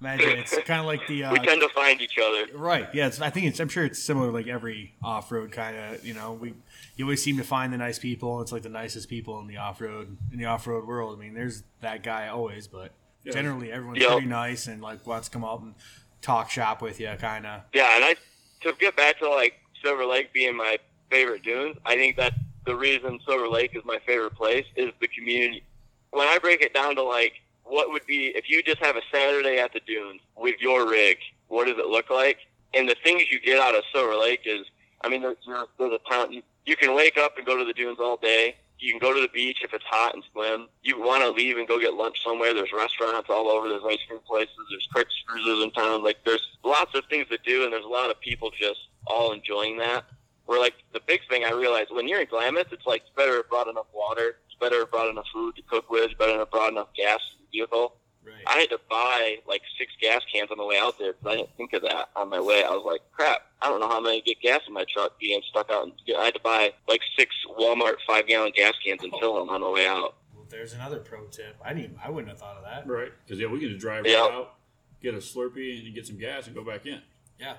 [0.00, 2.46] Imagine it's kind of like the uh, we tend to find each other.
[2.56, 2.88] Right.
[2.94, 3.06] Yeah.
[3.08, 3.58] It's, I think it's.
[3.60, 4.30] I'm sure it's similar.
[4.30, 6.04] Like every off-road kind of.
[6.06, 6.54] You know, we
[6.98, 8.42] you always seem to find the nice people.
[8.42, 11.16] It's like the nicest people in the off-road in the off-road world.
[11.16, 12.92] I mean, there's that guy always, but
[13.24, 13.32] Yeah.
[13.32, 14.10] generally everyone's Yep.
[14.10, 15.74] pretty nice and like wants to come up and
[16.20, 17.62] talk shop with you, kind of.
[17.72, 18.16] Yeah, and I
[18.62, 20.76] to get back to like Silver Lake being my
[21.08, 22.34] favorite dunes, I think that
[22.66, 25.62] the reason Silver Lake is my favorite place is the community.
[26.10, 29.02] When I break it down to like what would be if you just have a
[29.12, 32.38] Saturday at the dunes with your rig, what does it look like?
[32.74, 34.66] And the things you get out of Silver Lake is,
[35.02, 35.36] I mean, there's,
[35.78, 36.42] there's a town.
[36.68, 38.56] You, can wake up and go to the dunes all day.
[38.78, 40.68] You can go to the beach if it's hot and swim.
[40.82, 42.52] You want to leave and go get lunch somewhere.
[42.52, 43.70] There's restaurants all over.
[43.70, 44.54] There's ice cream places.
[44.70, 46.04] There's quick cruises in town.
[46.04, 49.32] Like there's lots of things to do, and there's a lot of people just all
[49.32, 50.04] enjoying that.
[50.44, 53.42] Where like the big thing I realized when you're in Glamis, it's like it's better
[53.48, 54.36] brought enough water.
[54.46, 56.04] It's better brought enough food to cook with.
[56.04, 57.96] It's better brought enough gas in the vehicle.
[58.28, 58.42] Right.
[58.46, 61.36] I had to buy like six gas cans on the way out there because I
[61.36, 62.62] didn't think of that on my way.
[62.64, 64.84] I was like, crap, I don't know how I'm going to get gas in my
[64.92, 65.86] truck being stuck out.
[66.06, 69.48] In, I had to buy like six Walmart five gallon gas cans and fill them
[69.50, 70.16] on the way out.
[70.34, 71.56] Well, there's another pro tip.
[71.64, 71.96] I didn't.
[72.04, 72.86] I wouldn't have thought of that.
[72.90, 73.12] Right.
[73.24, 74.20] Because, yeah, we can just drive Yeah.
[74.20, 74.54] right out,
[75.02, 77.00] get a Slurpee, and get some gas and go back in.
[77.38, 77.54] Yeah.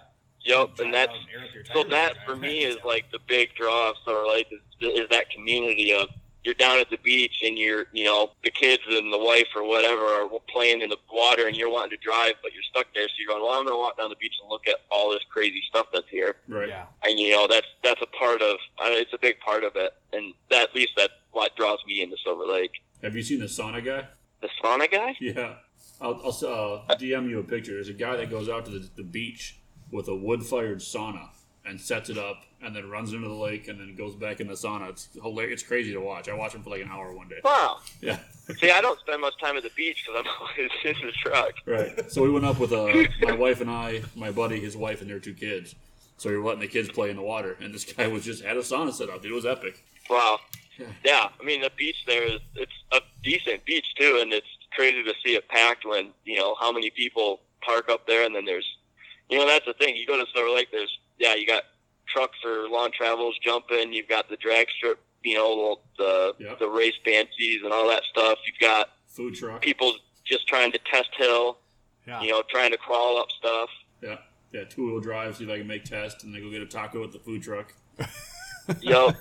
[0.46, 2.86] Yep, Drive and that's out and air up your so that for me is yourself.
[2.86, 4.62] like the big draw of Silver Lake is,
[5.02, 6.08] is that community of
[6.50, 9.64] you're down at the beach and you're you know the kids and the wife or
[9.68, 13.08] whatever are playing in the water and you're wanting to drive but you're stuck there
[13.08, 15.22] so you're going well I'm gonna walk down the beach and look at all this
[15.30, 16.70] crazy stuff that's here Right.
[16.70, 16.86] Yeah.
[17.04, 19.92] and you know that's that's a part of uh, it's a big part of it
[20.12, 22.72] and that, at least that's what draws me into Silver Lake
[23.04, 24.08] Have you seen the sauna guy?
[24.42, 25.54] the sauna guy Yeah.
[26.02, 27.74] I'll, I'll uh, DM you a picture.
[27.74, 29.60] There's a guy that goes out to the, the beach
[29.92, 31.28] with a wood fired sauna
[31.66, 34.48] and sets it up and then runs into the lake and then goes back in
[34.48, 34.90] the sauna.
[34.90, 35.62] It's hilarious.
[35.62, 36.28] It's crazy to watch.
[36.30, 37.40] I watched him for like an hour one day.
[37.44, 38.20] wow Yeah.
[38.60, 41.54] see I don't spend much time at the beach because I'm always in the truck
[41.66, 42.12] Right.
[42.12, 42.88] So we went up with uh,
[43.22, 45.76] my wife and I, my buddy, his wife, and their two kids.
[46.18, 48.44] So we were letting the kids play in the water, and this guy was just
[48.44, 49.24] had a sauna set up.
[49.24, 49.84] It was epic.
[50.10, 50.40] Wow.
[50.78, 50.86] Yeah.
[51.04, 55.04] Yeah, I mean the beach there is it's a decent beach too, and it's crazy
[55.04, 58.46] to see it packed when you know how many people park up there, and then
[58.46, 58.66] there's,
[59.30, 59.96] you know, that's the thing.
[59.96, 61.64] You go to Silver Lake, there's yeah, you got
[62.08, 66.56] trucks or long travels jumping, you've got the drag strip, you know, the Yeah.
[66.56, 68.40] the race fancies and all that stuff.
[68.48, 69.62] You've got Food truck.
[69.62, 69.94] people
[70.26, 71.60] just trying to test hill,
[72.08, 72.22] Yeah.
[72.22, 73.70] you know, trying to crawl up stuff.
[74.02, 74.18] Yeah.
[74.52, 74.64] Yeah.
[74.64, 75.36] Two wheel drive.
[75.38, 77.44] See if I can make tests, and they go get a taco at the food
[77.44, 77.74] truck.
[78.82, 79.16] Yep.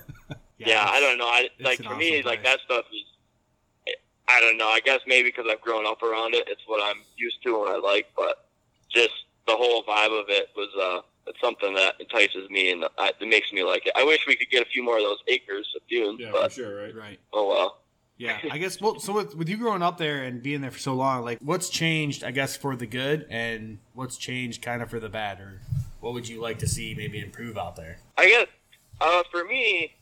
[0.59, 1.27] yeah, I don't know.
[1.27, 3.95] I like an for me, awesome like that stuff is.
[4.31, 4.69] I don't know.
[4.69, 7.71] I guess maybe because I've grown up around it, it's what I'm used to and
[7.73, 8.09] I like.
[8.15, 8.47] But
[8.91, 9.13] just
[9.47, 13.29] the whole vibe of it was uh, it's something that entices me and I, it
[13.29, 13.93] makes me like it.
[13.97, 16.53] I wish we could get a few more of those acres of dunes, Yeah, but
[16.53, 16.83] for sure.
[16.83, 16.95] Right.
[16.95, 17.21] Right.
[17.33, 17.81] oh well.
[18.17, 18.81] Yeah, I guess.
[18.81, 21.39] Well, so with, with you growing up there and being there for so long, like,
[21.41, 22.25] what's changed?
[22.25, 25.61] I guess for the good, and what's changed kind of for the bad, or
[26.01, 27.99] what would you like to see maybe improve out there?
[28.17, 28.47] I guess
[29.01, 29.95] uh, for me,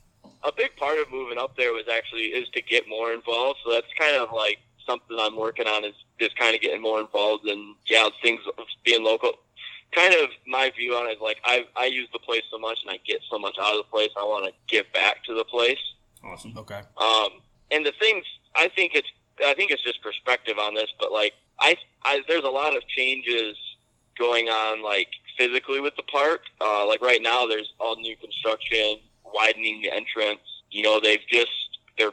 [0.42, 3.58] a big part of moving up there was actually is to get more involved.
[3.64, 7.00] So that's kind of like something I'm working on is just kind of getting more
[7.00, 8.40] involved in yeah things
[8.84, 9.32] being local.
[9.96, 12.78] Kind of my view on it is like I I use the place so much
[12.82, 14.10] and I get so much out of the place.
[14.16, 15.78] I want to give back to the place.
[16.22, 16.54] Awesome.
[16.56, 16.82] Okay.
[16.98, 17.40] Um,
[17.70, 18.24] and the things
[18.54, 19.08] I think it's
[19.44, 22.86] I think it's just perspective on this, but like I, I there's a lot of
[22.88, 23.56] changes
[24.18, 26.42] going on like physically with the park.
[26.60, 30.40] Uh, like right now, there's all new construction, widening the entrance.
[30.70, 31.50] You know, they've just
[31.98, 32.12] they're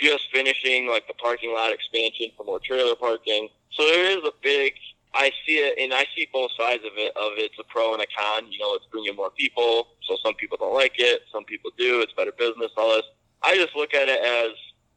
[0.00, 3.48] just finishing like the parking lot expansion for more trailer parking.
[3.72, 4.74] So there is a big.
[5.14, 7.16] I see it, and I see both sides of it.
[7.16, 8.50] Of it's a pro and a con.
[8.50, 12.00] You know, it's bringing more people, so some people don't like it, some people do.
[12.00, 13.06] It's better business, all this.
[13.42, 14.52] I just look at it as,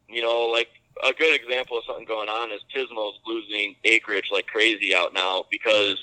[0.09, 0.69] you know, like
[1.03, 5.45] a good example of something going on is Pismo's losing acreage like crazy out now
[5.51, 5.97] because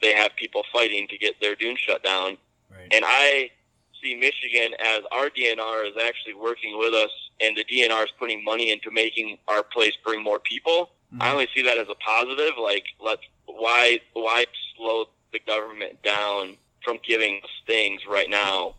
[0.00, 2.36] they have people fighting to get their dune shut down.
[2.70, 2.88] Right.
[2.90, 3.50] And I
[4.02, 7.10] see Michigan as our DNR is actually working with us,
[7.40, 10.90] and the DNR is putting money into making our place bring more people.
[11.12, 11.32] I mm-hmm.
[11.32, 12.54] only see that as a positive.
[12.60, 13.22] Like, let's
[13.58, 14.44] why why
[14.76, 18.74] slow the government down from giving us things right now?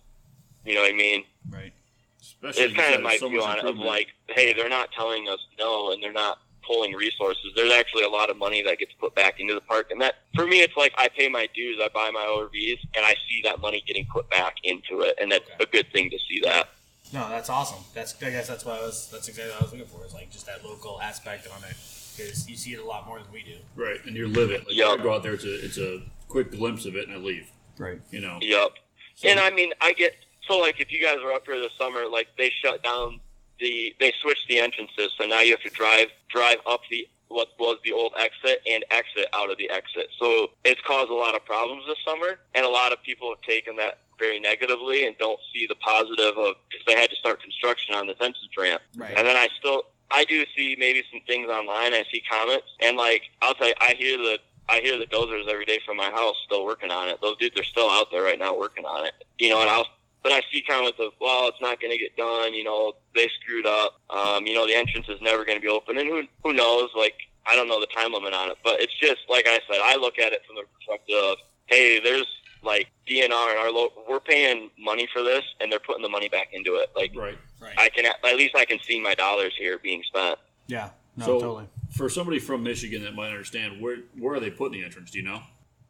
[0.66, 1.24] You know what I mean?
[1.50, 1.74] Right.
[2.22, 4.92] Especially It's kind of because my so view on it of like, hey, they're not
[4.94, 7.52] telling us no, and they're not pulling resources.
[7.56, 10.16] There's actually a lot of money that gets put back into the park, and that
[10.36, 13.42] for me, it's like I pay my dues, I buy my ORVs, and I see
[13.44, 15.64] that money getting put back into it, and that's Okay.
[15.64, 16.70] a good thing to see that.
[17.12, 17.84] No, that's awesome.
[17.94, 19.10] That's I guess that's what I was.
[19.12, 20.06] That's exactly what I was looking for.
[20.06, 21.76] Is like just that local aspect on it
[22.16, 23.58] because you see it a lot more than we do.
[23.76, 24.66] right, and you live it.
[24.68, 24.90] Like, Yeah.
[24.90, 27.48] I go out there, it's a it's a quick glimpse of it, and I leave.
[27.78, 28.00] Right.
[28.12, 28.40] You know.
[28.42, 28.72] Yep.
[29.16, 30.16] So- And I mean, I get
[30.48, 33.20] so like if you guys were up here this summer, like they shut down
[33.60, 37.50] the they switched the entrances, so now you have to drive drive up the what
[37.58, 40.08] was the old exit and exit out of the exit.
[40.20, 43.42] So it's caused a lot of problems this summer, and a lot of people have
[43.42, 47.42] taken that very negatively and don't see the positive of because they had to start
[47.42, 48.82] construction on this entrance ramp.
[48.96, 49.14] Right.
[49.18, 51.94] And then I still, I do see maybe some things online.
[51.94, 54.38] I see comments, and like I'll tell you, I hear the,
[54.70, 57.20] I hear the dozers every day from my house still working on it.
[57.22, 59.14] Those dudes are still out there right now working on it.
[59.40, 59.88] You know, and I'll
[60.24, 62.54] but I see comments of, well, it's not going to get done.
[62.54, 64.00] You know, they screwed up.
[64.10, 66.90] Um, you know, the entrance is never going to be open, and who who knows?
[66.96, 69.80] Like, I don't know the time limit on it, but it's just like I said.
[69.84, 72.26] I look at it from the perspective of, hey, there's
[72.64, 76.30] like DNR and our local, we're paying money for this, and they're putting the money
[76.30, 76.90] back into it.
[76.96, 77.38] Like, Right.
[77.64, 77.74] Right.
[77.78, 80.38] I can at least I can see my dollars here being spent.
[80.68, 80.90] yeah.
[81.16, 81.66] No, so totally.
[81.92, 85.12] for somebody from Michigan that might understand, where where are they putting the entrance?
[85.12, 85.42] Do you know?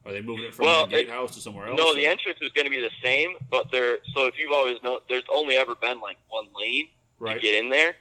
[0.06, 1.78] Are they moving it from Well, the it- gatehouse to somewhere else?
[1.78, 4.00] No, or- the entrance is going to be the same, but there.
[4.14, 6.90] So if you've always known, there's only ever been like one lane
[7.36, 7.96] to get in there,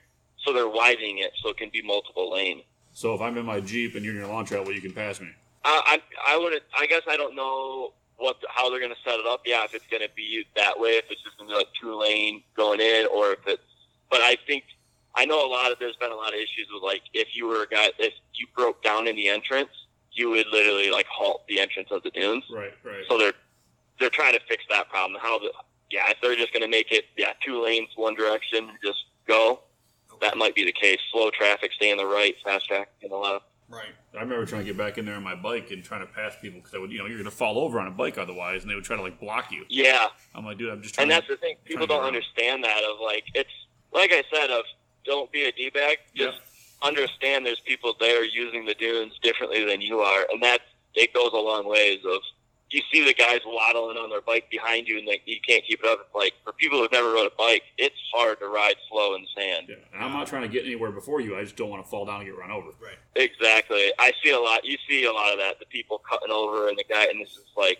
[0.44, 2.62] so they're widening it so it can be multiple lane.
[2.92, 4.92] So if I'm in my Jeep and you're in your lawn trailer, well, you can
[4.92, 5.28] pass me.
[5.64, 7.92] Uh, I I, I would I guess I don't know
[8.22, 9.42] what how they're going to set it up.
[9.44, 11.68] Yeah, if it's going to be that way, if it's just going to be like
[11.80, 13.62] two lane going in, or if it's.
[14.10, 14.64] But I think
[15.14, 17.46] I know a lot of there's been a lot of issues with like if you
[17.46, 19.70] were a guy if you broke down in the entrance,
[20.12, 22.44] you would literally like halt the entrance of the dunes.
[22.52, 22.72] Right.
[22.84, 23.04] Right.
[23.08, 23.34] So they're
[23.98, 25.20] they're trying to fix that problem.
[25.20, 25.52] How the
[25.90, 29.60] yeah, if they're just going to make it yeah two lanes one direction, just go.
[30.20, 30.98] That might be the case.
[31.10, 33.44] Slow traffic, stay in the right, fast traffic in the left.
[33.72, 33.94] Right.
[34.14, 36.34] I remember trying to get back in there on my bike and trying to pass
[36.42, 38.60] people because I would, you know, you're going to fall over on a bike otherwise,
[38.62, 39.64] and they would try to like block you.
[39.70, 41.10] Yeah, I'm like, dude, I'm just trying.
[41.10, 41.56] and to, that's the thing.
[41.64, 42.82] People don't understand that.
[42.84, 43.50] Of like, it's
[43.90, 44.64] like I said, of
[45.06, 45.98] don't be a d bag.
[46.14, 46.40] Just
[46.82, 50.60] understand there's people there using the dunes differently than you are, and that
[50.94, 52.00] it goes a long ways.
[52.04, 52.20] Of
[52.72, 55.80] you see the guys waddling on their bike behind you, and like you can't keep
[55.84, 56.00] it up.
[56.06, 59.26] It's like for people who've never rode a bike, it's hard to ride slow in
[59.36, 59.66] sand.
[59.68, 61.36] Yeah, and I'm not trying to get anywhere before you.
[61.36, 62.68] I just don't want to fall down and get run over.
[62.80, 62.96] Right.
[63.16, 63.92] Exactly.
[63.98, 64.64] I see a lot.
[64.64, 65.58] You see a lot of that.
[65.60, 67.78] The people cutting over and the guy, and this is like,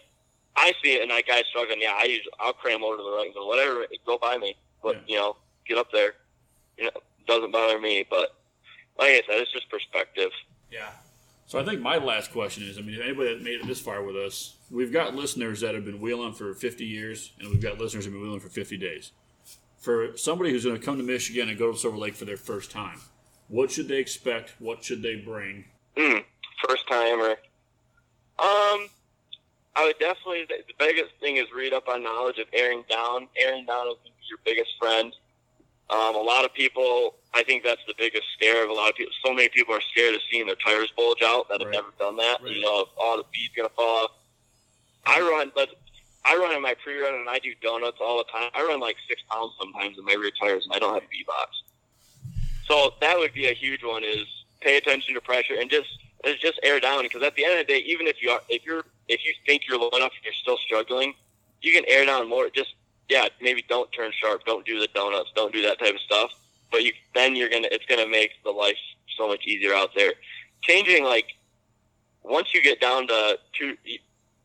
[0.56, 1.80] I see it, and that guy struggling.
[1.80, 4.56] Yeah, I usually, I'll cram over to the right and go, whatever, go by me.
[4.82, 5.00] But Yeah.
[5.06, 5.36] you know,
[5.66, 6.14] get up there.
[6.76, 6.90] You know,
[7.26, 8.04] doesn't bother me.
[8.08, 8.34] But
[8.98, 10.30] like I said, it's just perspective.
[10.70, 10.90] Yeah.
[11.52, 13.78] So I think my last question is: I mean, if anybody that made it this
[13.78, 17.60] far with us, we've got listeners that have been wheeling for 50 years, and we've
[17.60, 19.12] got listeners that have been wheeling for 50 days.
[19.76, 22.38] For somebody who's going to come to Michigan and go to Silver Lake for their
[22.38, 23.02] first time,
[23.48, 24.54] what should they expect?
[24.60, 25.66] What should they bring?
[25.94, 26.24] Mm,
[26.66, 27.32] first timer.
[28.38, 28.88] Um,
[29.76, 30.46] I would definitely.
[30.48, 33.28] The biggest thing is read up on knowledge of airing down.
[33.38, 35.14] Airing down is gonna be your biggest friend.
[35.90, 38.96] Um, a lot of people, I think that's the biggest scare of a lot of
[38.96, 39.12] people.
[39.24, 41.74] So many people are scared of seeing their tires bulge out that have Right.
[41.76, 42.42] never done that.
[42.42, 42.52] Right.
[42.52, 44.10] You know, all the feed's gonna fall off.
[45.06, 45.70] I run, but
[46.24, 48.50] I run in my pre-run and I do donuts all the time.
[48.54, 51.06] I run like six pounds sometimes in my rear tires, and I don't have a
[51.06, 51.62] beadlocks.
[52.66, 54.04] So that would be a huge one.
[54.04, 54.26] Is
[54.60, 55.88] pay attention to pressure and just
[56.40, 58.64] just air down because at the end of the day, even if you are if
[58.64, 61.14] you're if you think you're low enough and you're still struggling,
[61.62, 62.48] you can air down more.
[62.50, 62.74] Just
[63.08, 66.30] yeah, maybe don't turn sharp, don't do the donuts, don't do that type of stuff.
[66.72, 68.76] But you then you're gonna it's gonna make the life
[69.16, 70.14] so much easier out there.
[70.62, 71.26] Changing like
[72.24, 73.76] once you get down to two.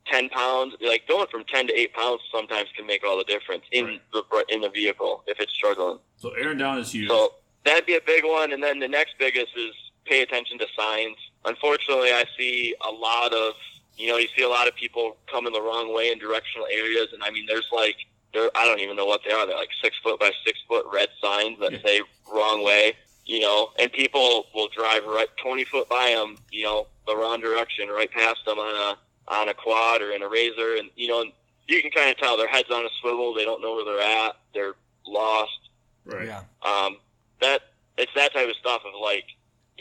[0.10, 3.66] 10 pounds, like going from 10 to 8 pounds sometimes can make all the difference
[3.74, 4.02] in Right.
[4.14, 6.00] the in the vehicle if it's struggling.
[6.16, 7.10] So airing down is huge.
[7.10, 7.34] So
[7.66, 8.54] that'd be a big one.
[8.54, 9.74] And then the next biggest is
[10.06, 11.18] pay attention to signs.
[11.44, 13.56] Unfortunately, I see a lot of,
[13.98, 17.10] you know, you see a lot of people coming the wrong way in directional areas.
[17.12, 17.98] And I mean, there's like,
[18.38, 19.46] there, I don't even know what they are.
[19.48, 21.80] They're like six foot by six foot red signs that Yeah.
[21.84, 22.94] say wrong way,
[23.26, 27.42] you know, and people will drive right 20 foot by them, you know, the wrong
[27.42, 30.80] direction, right past them on a, on a quad or in a RZR.
[30.80, 31.26] And, you know,
[31.68, 33.34] you can kind of tell their head's on a swivel.
[33.34, 34.38] They don't know where they're at.
[34.54, 34.74] They're
[35.06, 35.70] lost
[36.06, 36.28] right.
[36.28, 36.42] Yeah.
[36.64, 36.98] um,
[37.42, 37.62] that
[37.98, 39.24] it's that type of stuff of like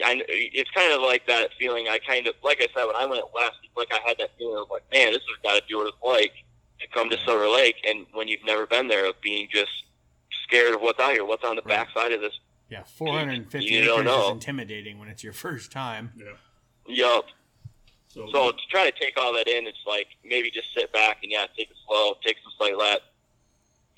[0.03, 3.05] I, it's kind of like that feeling I kind of like I said when I
[3.05, 5.67] went west it's like I had that feeling of like man this has got to
[5.67, 6.33] do what it's like
[6.79, 9.71] to come to Silver Lake and when you've never been there of being just
[10.43, 11.77] scared of what's out here what's on the Right.
[11.85, 12.33] backside of this
[12.69, 12.83] Yeah.
[12.83, 16.13] 450 You don't acres is intimidating when it's your first time.
[16.15, 16.33] Yeah.
[16.87, 17.25] yup
[18.07, 21.17] So, so to try to take all that in it's like maybe just sit back
[21.23, 23.01] and yeah take it slow take some slight lap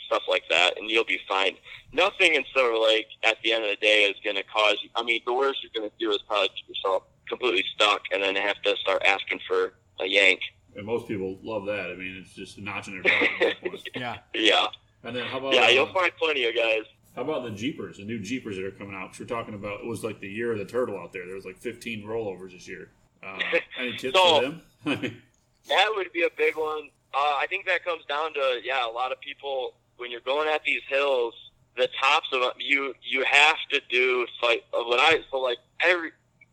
[0.06, 1.56] stuff like that and you'll be fine
[1.94, 4.90] nothing in Silver Lake at the end of the day is going to cause you.
[4.96, 8.22] I mean, the worst you're going to do is probably get yourself completely stuck and
[8.22, 10.40] then have to start asking for a yank.
[10.80, 11.92] And most people love that.
[11.92, 13.22] I mean, it's just a notch in their belt.
[13.24, 13.90] at that point.
[13.96, 14.18] Yeah.
[14.34, 14.66] Yeah,
[15.04, 16.84] and then how about yeah, uh, you'll find plenty of guys.
[17.16, 19.12] How about the Jeepers, the new Jeepers that are coming out?
[19.12, 21.26] 'Cause we're talking about it was like the year of the turtle out there.
[21.26, 22.90] There was like 15 rollovers this year.
[23.22, 23.38] Uh,
[23.80, 25.22] any tips So- for them?
[25.68, 26.90] That would be a big one.
[27.14, 30.48] Uh, I think that comes down to yeah, a lot of people when you're going
[30.50, 31.34] at these hills,
[31.76, 36.12] the tops of them, you you have to do like when I so like every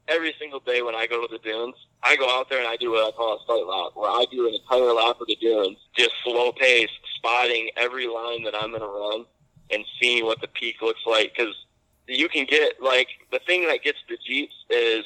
[0.09, 2.77] every single day when I go to the dunes, I go out there and I
[2.77, 5.37] do what I call a sight lap, where I do an entire lap of the
[5.41, 9.25] dunes, just slow pace, spotting every line that I'm going to run
[9.71, 11.33] and seeing what the peak looks like.
[11.37, 11.55] Because
[12.07, 15.05] you can get like the thing that gets the jeeps is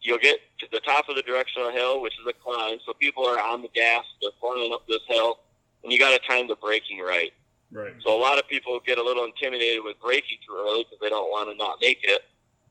[0.00, 2.78] you'll get to the top of the directional hill, which is a climb.
[2.84, 5.38] So people are on the gas, they're flying up this hill,
[5.82, 7.32] and you got to time the braking right.
[7.70, 7.94] Right.
[8.04, 11.10] So a lot of people get a little intimidated with braking too early because they
[11.10, 12.22] don't want to not make it.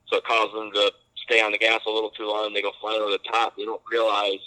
[0.08, 0.91] So it causes them to
[1.28, 2.53] stay on the gas a little too long.
[2.53, 3.55] They go flying over the top.
[3.57, 4.39] They don't realize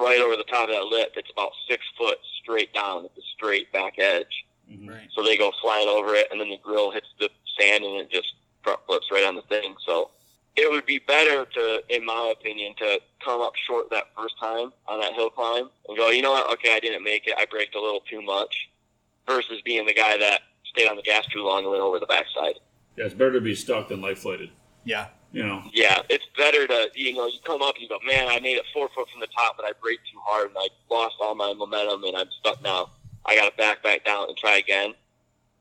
[0.00, 3.22] right over the top of that lip, it's about six foot straight down at the
[3.36, 4.44] straight back edge.
[4.70, 4.88] Mhm.
[4.88, 5.08] Right.
[5.14, 8.10] So they go flying over it, and then the grill hits the sand, and it
[8.10, 8.32] just
[8.62, 9.76] front flips right on the thing.
[9.86, 10.10] So
[10.56, 14.72] it would be better to, in my opinion, to come up short that first time
[14.88, 16.50] on that hill climb and go, you know what?
[16.54, 17.34] Okay, I didn't make it.
[17.36, 18.68] I braked a little too much,
[19.26, 22.06] versus being the guy that stayed on the gas too long and went over the
[22.06, 22.58] backside.
[22.96, 24.50] Yeah, it's better to be stuck than life flighted.
[24.84, 25.08] Yeah.
[25.34, 25.62] You know.
[25.72, 28.56] Yeah, it's better to you know you come up and you go, man, I made
[28.56, 31.34] it four foot from the top, but I braked too hard and I lost all
[31.34, 32.90] my momentum and I'm stuck now.
[33.26, 34.94] I got to back back down and try again.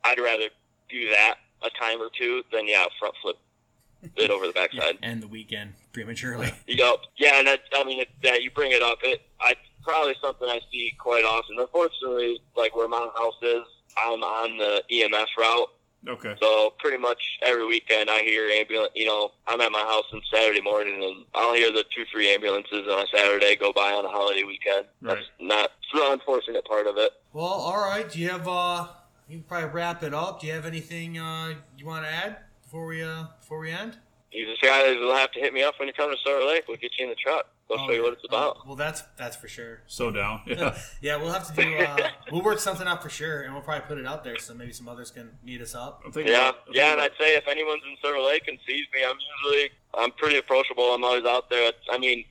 [0.03, 0.49] I'd rather
[0.89, 3.37] do that a time or two than yeah front flip
[4.15, 4.99] it over the backside.
[5.03, 6.53] End the weekend prematurely.
[6.67, 9.55] You know, yeah, and that, I mean, it, that you bring it up, it I
[9.83, 11.57] probably something I see quite often.
[11.59, 13.63] Unfortunately, like where my house is,
[13.97, 15.69] I'm on the EMS route,
[16.07, 16.35] Okay.
[16.41, 18.91] so pretty much every weekend I hear ambulance.
[18.95, 22.33] You know, I'm at my house on Saturday morning, and I'll hear the two, three
[22.33, 24.85] ambulances on a Saturday go by on a holiday weekend.
[25.01, 25.15] Right.
[25.15, 27.11] That's not it's the unfortunate part of it.
[27.31, 28.09] Well, all right.
[28.09, 28.47] Do you have?
[28.47, 28.87] uh
[29.29, 30.41] You can probably wrap it up.
[30.41, 33.97] Do you have anything uh you want to add before we uh before we end?
[34.33, 36.63] You just guys will have to hit me up when you come to Silver Lake.
[36.67, 37.45] We'll get you in the truck.
[37.69, 38.57] We'll Oh, show you what it's about.
[38.59, 39.81] Oh, well, that's that's for sure.
[39.87, 40.41] So down.
[40.47, 40.77] Yeah.
[41.01, 41.77] Yeah, we'll have to do.
[41.77, 44.53] Uh, we'll work something out for sure, and we'll probably put it out there so
[44.53, 46.01] maybe some others can meet us up.
[46.05, 46.33] I'm thinking.
[46.33, 48.85] Yeah, about- I'm yeah, and thinking I'd say if anyone's in Silver Lake and sees
[48.93, 49.15] me, I'm
[49.45, 50.93] usually I'm pretty approachable.
[50.93, 51.71] I'm always out there.
[51.91, 52.25] I mean,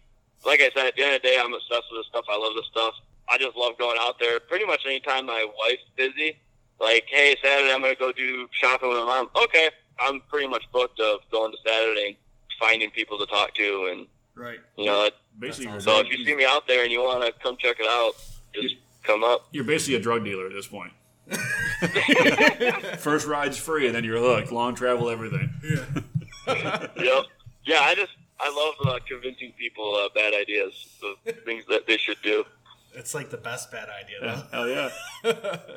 [0.44, 2.24] like I said, at the end of the day, I'm obsessed with this stuff.
[2.30, 2.94] I love this stuff.
[3.28, 4.40] I just love going out there.
[4.40, 6.36] Pretty much anytime my wife's busy,
[6.80, 9.30] like, hey, Saturday I'm gonna go do shopping with my mom.
[9.44, 9.70] Okay,
[10.00, 12.16] I'm pretty much booked of going to Saturday, and
[12.58, 14.58] finding people to talk to, and Right.
[14.76, 15.00] you know.
[15.02, 17.56] about- basically, you're, So if you see me out there and you want to come
[17.58, 18.12] check it out,
[18.54, 19.46] just come up.
[19.52, 20.92] you're basically a drug dealer at this point.
[22.98, 24.52] First ride's free, and then you're hooked.
[24.52, 25.50] Long travel, everything.
[25.64, 26.86] Yeah.
[26.96, 27.24] yep.
[27.64, 30.72] Yeah, I just I love uh, convincing people uh, bad ideas
[31.04, 32.44] of things that they should do.
[32.94, 34.42] it's like the best bad idea Yeah.
[34.50, 34.66] though.
[34.66, 34.90] Hell yeah.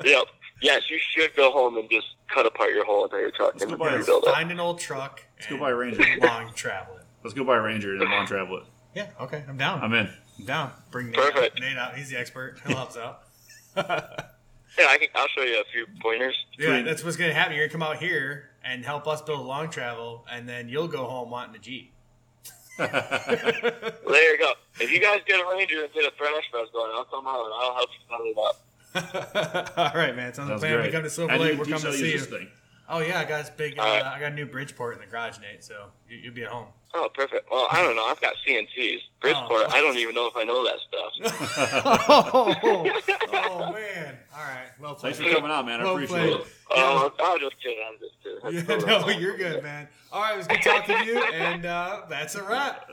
[0.04, 0.26] Yep.
[0.62, 3.76] Yes, you should go home and just cut apart your whole entire truck and go
[3.76, 4.30] buy a- rebuild it.
[4.32, 5.22] Find an old truck.
[5.36, 6.02] Let's go buy a Ranger.
[6.20, 7.02] Long travel it.
[7.22, 8.64] Let's go buy a Ranger and long travel it.
[8.94, 9.08] Yeah.
[9.20, 9.44] Okay.
[9.48, 9.82] I'm down.
[9.82, 10.08] I'm in.
[10.38, 10.72] I'm down.
[10.90, 11.56] Bring Nate Perfect.
[11.56, 11.60] out.
[11.60, 11.96] Nate out.
[11.96, 12.58] He's the expert.
[12.66, 13.22] He'll help us out.
[14.78, 15.08] Yeah, I can.
[15.14, 16.36] I'll show you a few pointers.
[16.58, 17.54] Yeah, Between- that's what's gonna happen.
[17.56, 20.86] You're gonna come out here and help us build a long travel, and then you'll
[20.88, 21.94] go home wanting a Jeep.
[22.78, 24.52] Well, there you go.
[24.78, 27.42] If you guys get a Ranger and get a thrash fest going, I'll come out
[27.46, 28.60] and I'll help you set it up.
[29.76, 30.32] All right, man.
[30.34, 30.82] Sounds like a Sounds plan.
[30.82, 32.18] We come to Silver Lake, we're coming to see you.
[32.20, 32.48] thing?
[32.88, 33.78] Oh yeah, I got this big.
[33.78, 34.04] Uh, All right.
[34.04, 35.64] I got a new Bridgeport in the garage, Nate.
[35.64, 36.66] So you, you'll be at home.
[36.94, 37.50] Oh, perfect.
[37.50, 38.06] Well, I don't know.
[38.06, 39.00] I've got CNCs.
[39.20, 39.66] Bridgeport.
[39.70, 42.06] I don't even know if I know that stuff.
[42.08, 42.54] oh,
[43.32, 44.16] oh man!
[44.32, 45.16] All right, well played.
[45.16, 45.80] Thanks for coming out, man.
[45.80, 46.40] I Well appreciate played.
[46.40, 46.46] it.
[46.70, 47.78] Oh, I'll just kidding.
[47.86, 48.78] I'm just kidding.
[48.86, 49.88] Yeah, no, you're good, man.
[50.12, 52.84] All right, it was good talking to you, and uh, that's a wrap.